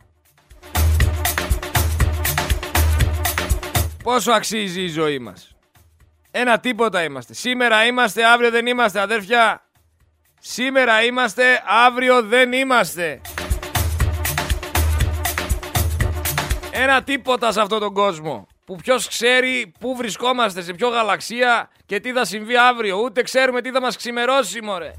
[4.03, 5.57] Πόσο αξίζει η ζωή μας;
[6.30, 7.34] Ένα τίποτα είμαστε.
[7.34, 9.62] Σήμερα είμαστε, αύριο δεν είμαστε αδέρφια.
[10.40, 13.20] Σήμερα είμαστε, αύριο δεν είμαστε.
[16.70, 18.47] Ένα τίποτα σε αυτόν τον κόσμο.
[18.66, 23.01] Που ποιος ξέρει πού βρισκόμαστε, σε ποιο γαλαξία και τι θα συμβεί αύριο.
[23.01, 24.92] Ούτε ξέρουμε τι θα μας ξημερώσει, μωρέ.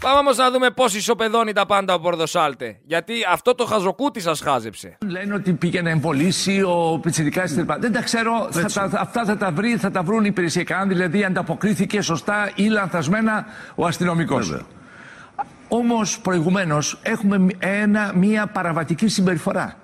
[0.00, 2.78] Πάμε όμως να δούμε πώς ισοπεδώνει τα πάντα ο Πορδοσάλτε.
[2.84, 4.98] Γιατί αυτό το χαζοκούτι σας χάζεψε.
[5.06, 7.44] Λένε ότι πήγαινε να εμβολήσει ο Πιτσυρικά
[7.78, 8.48] Δεν τα ξέρω.
[8.50, 10.78] Θα τα, αυτά θα τα, βρει, θα τα βρουν οι υπηρεσιακά.
[10.78, 14.64] Αν δηλαδή ανταποκρίθηκε σωστά ή λανθασμένα ο αστυνομικός.
[15.68, 19.74] Όμως προηγουμένως έχουμε ένα, μια παραβατική συμπεριφορά.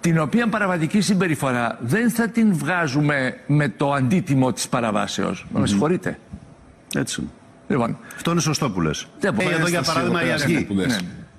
[0.00, 5.44] Την οποία παραβατική συμπεριφορά δεν θα την βγάζουμε με το αντίτιμο της παραβάσεως.
[5.44, 5.60] Mm-hmm.
[5.60, 6.18] Με συγχωρείτε.
[6.94, 7.30] Έτσι.
[7.68, 7.98] Λοιπόν.
[8.16, 9.06] Αυτό είναι σωστό που λες.
[9.20, 10.66] Εδώ για παράδειγμα η αρχή.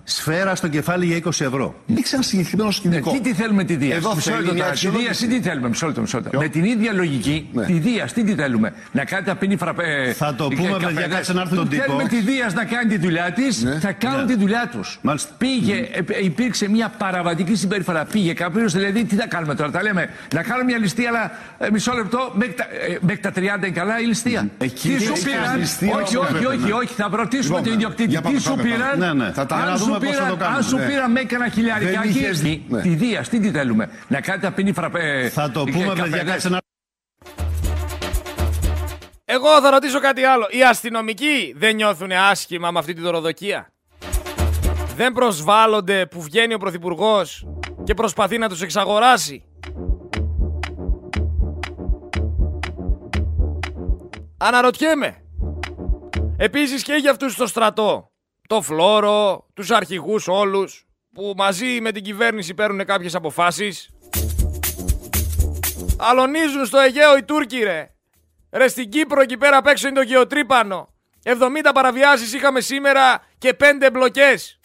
[0.10, 1.76] Σφαίρα στο κεφάλι για 20 ευρώ.
[1.86, 3.12] Δείξε ένα συγκεκριμένο σκηνικό.
[3.12, 4.54] Τι, τι θέλουμε τη Δίας; Εδώ μισό λεπτό.
[4.54, 6.02] Τη Δίας τι θέλουμε; Μισό λεπτό.
[6.02, 7.66] Μισό Με την ίδια λογική, ναι.
[7.66, 10.14] τη Δίας τι τι θέλουμε; Να κάνει τα πίνη φραπέ.
[10.18, 11.84] Θα το πούμε παιδιά, κάτσε να έρθει τον τύπο.
[11.84, 13.80] Θέλουμε τη Δίας να κάνει τη δουλειά της, ναι.
[13.80, 14.26] θα κάνουν ναι.
[14.26, 15.00] τη δουλειά τους.
[15.38, 18.06] Πήγε, ε, υπήρξε μια παραβατική συμπεριφορά.
[18.06, 19.72] Πήγε κάποιος, δηλαδή τι θα κάνουμε τώρα.
[19.72, 22.34] Τα λέμε να κάνουμε μια ληστεία, αλλά ε, μισό λεπτό
[23.00, 24.50] μέχρι τα 30 είναι καλά η ληστεία.
[24.58, 25.62] Τι σου πήραν;
[26.02, 26.94] Όχι, όχι, όχι, όχι.
[26.94, 28.22] Θα ρωτήσουμε τον ιδιοκτήτη.
[28.22, 29.34] Τι σου πήραν;
[30.06, 32.30] Αν σου αν σου πήραν με ένα χιλιαρικάκι.
[32.82, 35.30] Τη Δία, τι τη θέλουμε; Να κάνει τα πίνη φραπέ.
[35.34, 36.58] Θα το πούμε, παιδιά, κάτσε να.
[39.26, 40.48] Εγώ θα ρωτήσω κάτι άλλο.
[40.50, 43.72] Οι αστυνομικοί δεν νιώθουν άσχημα με αυτή τη δωροδοκία;
[44.96, 47.48] Δεν προσβάλλονται που βγαίνει ο Πρωθυπουργός
[47.84, 49.44] και προσπαθεί να τους εξαγοράσει;
[54.38, 55.22] Αναρωτιέμαι.
[56.38, 58.12] Επίσης και για αυτούς στο στρατό
[58.48, 63.90] το Φλόρο, τους αρχηγούς όλους που μαζί με την κυβέρνηση παίρνουν κάποιες αποφάσεις.
[65.98, 67.92] Αλωνίζουν στο Αιγαίο οι Τούρκοι ρε.
[68.52, 70.94] Ρε στην Κύπρο εκεί πέρα απ' έξω είναι το γεωτρύπανο.
[71.24, 74.60] 70 παραβιάσεις είχαμε σήμερα και 5 μπλοκές.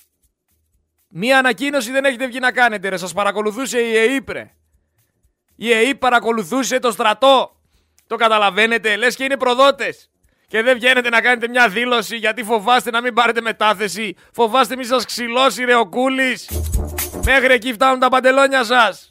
[1.09, 2.97] Μία ανακοίνωση δεν έχετε βγει να κάνετε ρε.
[2.97, 4.55] Σας παρακολουθούσε η ΕΕΠ ρε.
[5.57, 7.57] Η ΕΕΠ παρακολουθούσε το στρατό.
[8.07, 8.97] Το καταλαβαίνετε.
[8.97, 10.12] Λες και είναι προδότες
[10.53, 14.17] και δεν βγαίνετε να κάνετε μια δήλωση γιατί φοβάστε να μην πάρετε μετάθεση.
[14.33, 16.51] Φοβάστε μη σας ξυλώσει ρε ο κούλης.
[17.25, 19.11] Μέχρι εκεί φτάνουν τα παντελόνια σας.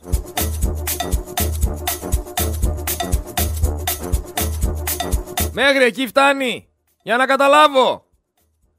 [5.51, 6.69] Μέχρι εκεί φτάνει.
[7.03, 8.05] Για να καταλάβω.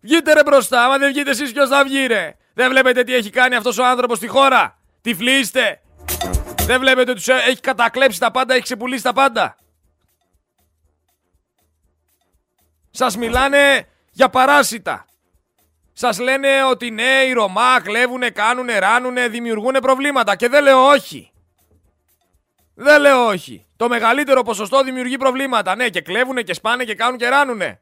[0.01, 0.85] Βγείτε ρε μπροστά.
[0.85, 2.37] Άμα δεν βγείτε εσείς ποιος θα βγει ρε.
[2.55, 4.79] Δεν βλέπετε τι έχει κάνει αυτός ο άνθρωπος στη χώρα.
[5.01, 5.81] Τυφλίστε.
[6.67, 9.57] Δεν βλέπετε ότι έχει κατακλέψει τα πάντα, έχει ξεπουλήσει τα πάντα.
[12.95, 15.07] Σας μιλάνε για παράσιτα.
[15.93, 20.37] Σας λένε ότι ναι, οι Ρωμά κλέβουνε, κάνουνε, ράνουνε, δημιουργούν προβλήματα.
[20.37, 21.33] Και δεν λέω όχι.
[22.75, 23.67] Δεν λέω όχι.
[23.77, 25.77] Το μεγαλύτερο ποσοστό δημιουργεί προβλήματα.
[25.77, 27.81] Ναι, και κλέβουνε και σπάνε και κάνουν και ράνουνε.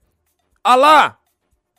[0.60, 1.20] Αλλά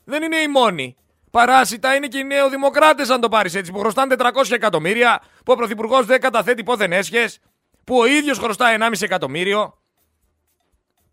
[0.03, 0.95] δεν είναι οι μόνοι.
[1.31, 5.55] Παράσιτα είναι και οι νεοδημοκράτες, αν το πάρεις έτσι, που χρωστάνε 400 εκατομμύρια, που ο
[5.55, 7.39] Πρωθυπουργός δεν καταθέτει πόθεν έσχες,
[7.83, 9.80] που ο ίδιος χρωστάει 1,5 εκατομμύριο,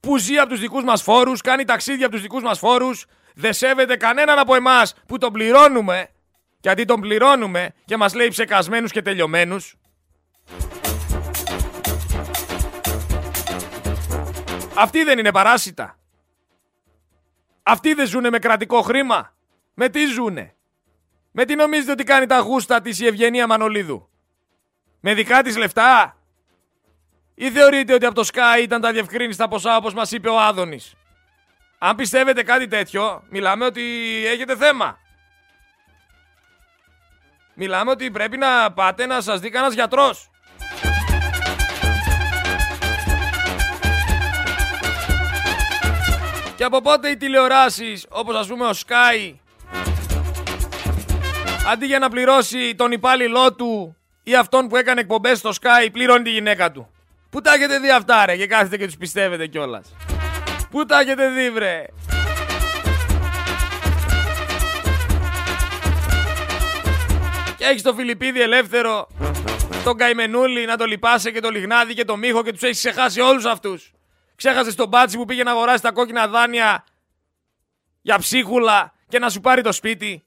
[0.00, 3.52] που ζει από τους δικούς μας φόρους, κάνει ταξίδια από τους δικούς μας φόρους, δεν
[3.52, 6.08] σέβεται κανέναν από εμάς που τον πληρώνουμε,
[6.60, 9.74] γιατί τον πληρώνουμε και μας λέει ψεκασμένους και τελειωμένους.
[14.74, 15.98] Αυτοί δεν είναι παράσιτα.
[17.62, 19.34] Αυτοί δεν ζουνε με κρατικό χρήμα.
[19.74, 20.54] Με τι ζουνε.
[21.30, 24.08] Με τι νομίζετε ότι κάνει τα γούστα της η Ευγενία Μανολίδου;
[25.00, 26.17] Με δικά της λεφτά;
[27.40, 30.94] Ή θεωρείτε ότι από το Sky ήταν τα διευκρίνηστα ποσά όπως μας είπε ο Άδωνης;
[31.78, 33.82] Αν πιστεύετε κάτι τέτοιο, μιλάμε ότι
[34.26, 34.98] έχετε θέμα.
[37.54, 40.30] Μιλάμε ότι πρέπει να πάτε να σας δει κανένας γιατρός.
[46.56, 49.34] Και από πότε οι τηλεοράσεις, όπως ας πούμε ο Sky,
[51.70, 56.22] αντί για να πληρώσει τον υπάλληλό του ή αυτόν που έκανε εκπομπές στο Sky, πληρώνει
[56.22, 56.92] τη γυναίκα του;
[57.30, 59.94] Πού τα έχετε δει αυτά ρε και κάθετε και τους πιστεύετε κιόλας;
[60.70, 61.84] Πού τα έχετε δει βρε;
[67.56, 69.08] Και έχεις το Φιλιππίδη ελεύθερο,
[69.84, 73.20] τον Καημενούλη να το λυπάσαι και το Λιγνάδι και το Μίχο και τους έχεις ξεχάσει
[73.20, 73.92] όλους αυτούς.
[74.36, 76.84] Ξέχασες τον Μπάτσι που πήγε να αγοράσει τα κόκκινα δάνεια
[78.02, 80.24] για ψίχουλα και να σου πάρει το σπίτι.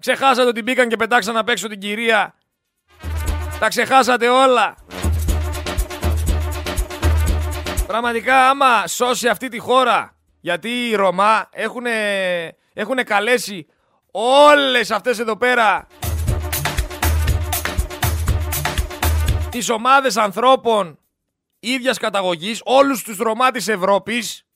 [0.00, 2.34] Ξεχάσατε ότι μπήκαν και πετάξαν απ' έξω την κυρία.
[3.58, 4.74] Τα ξεχάσατε όλα.
[7.86, 11.84] Πραγματικά άμα σώσει αυτή τη χώρα, γιατί οι Ρωμά έχουν
[12.72, 13.66] έχουνε καλέσει
[14.10, 15.86] όλες αυτές εδώ πέρα
[19.50, 20.98] τις ομάδες ανθρώπων
[21.60, 24.46] ίδιας καταγωγής, όλους τους Ρωμά της Ευρώπης,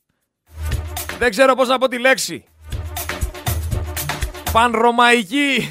[1.18, 2.44] δεν ξέρω πώς να πω τη λέξη,
[4.52, 5.70] πανρωμαϊκή,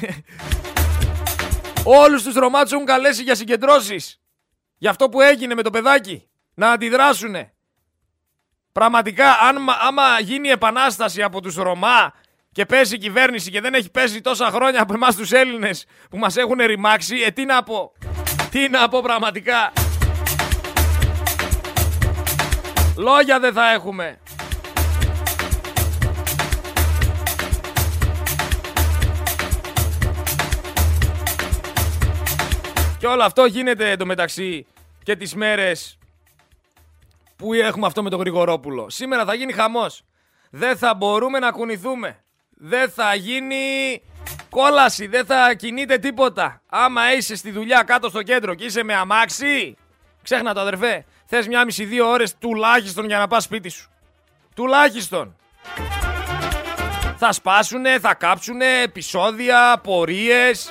[1.84, 4.20] όλους τους Ρωμά τους έχουν καλέσει για συγκεντρώσεις,
[4.76, 7.52] για αυτό που έγινε με το παιδάκι, να αντιδράσουνε.
[8.72, 12.12] Πραγματικά, αν, άμα γίνει επανάσταση από τους Ρωμά
[12.52, 16.18] και πέσει η κυβέρνηση και δεν έχει πέσει τόσα χρόνια από εμάς τους Έλληνες που
[16.18, 17.92] μας έχουν ρημάξει, ε, τι να πω.
[18.50, 19.72] Τι να πω πραγματικά.
[22.96, 24.18] Λόγια δεν θα έχουμε.
[32.98, 34.66] Και όλο αυτό γίνεται εντωμεταξύ
[35.02, 35.98] και τις μέρες
[37.40, 40.02] που έχουμε αυτό με τον Γρηγορόπουλο; Σήμερα θα γίνει χαμός.
[40.50, 42.24] Δεν θα μπορούμε να κουνηθούμε.
[42.50, 44.02] Δεν θα γίνει
[44.50, 45.06] κόλαση.
[45.06, 46.62] Δεν θα κινείται τίποτα.
[46.66, 49.76] Άμα είσαι στη δουλειά κάτω στο κέντρο και είσαι με αμάξι,
[50.22, 51.04] ξέχνα το αδερφέ.
[51.26, 53.90] Θες μια μισή δύο ώρες τουλάχιστον για να πας σπίτι σου.
[54.54, 55.36] Τουλάχιστον.
[57.16, 60.70] Θα σπάσουνε, θα κάψουνε επεισόδια, πορείες.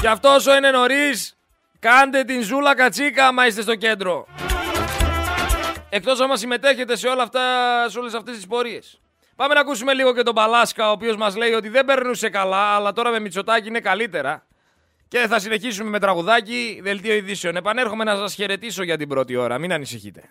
[0.00, 1.37] Γι' αυτό όσο είναι νωρίς,
[1.80, 4.26] Κάντε την ζούλα κατσίκα άμα είστε στο κέντρο.
[5.88, 7.40] Εκτός άμα συμμετέχετε σε, όλα αυτά,
[7.88, 9.00] σε όλες αυτές τις πορείες.
[9.36, 12.74] Πάμε να ακούσουμε λίγο και τον Παλάσκα, ο οποίος μας λέει ότι δεν περνούσε καλά,
[12.74, 14.46] αλλά τώρα με Μητσοτάκη είναι καλύτερα.
[15.08, 17.56] Και θα συνεχίσουμε με τραγουδάκι, δελτίο ειδήσεων.
[17.56, 20.30] Επανέρχομαι να σας χαιρετήσω για την πρώτη ώρα, μην ανησυχείτε.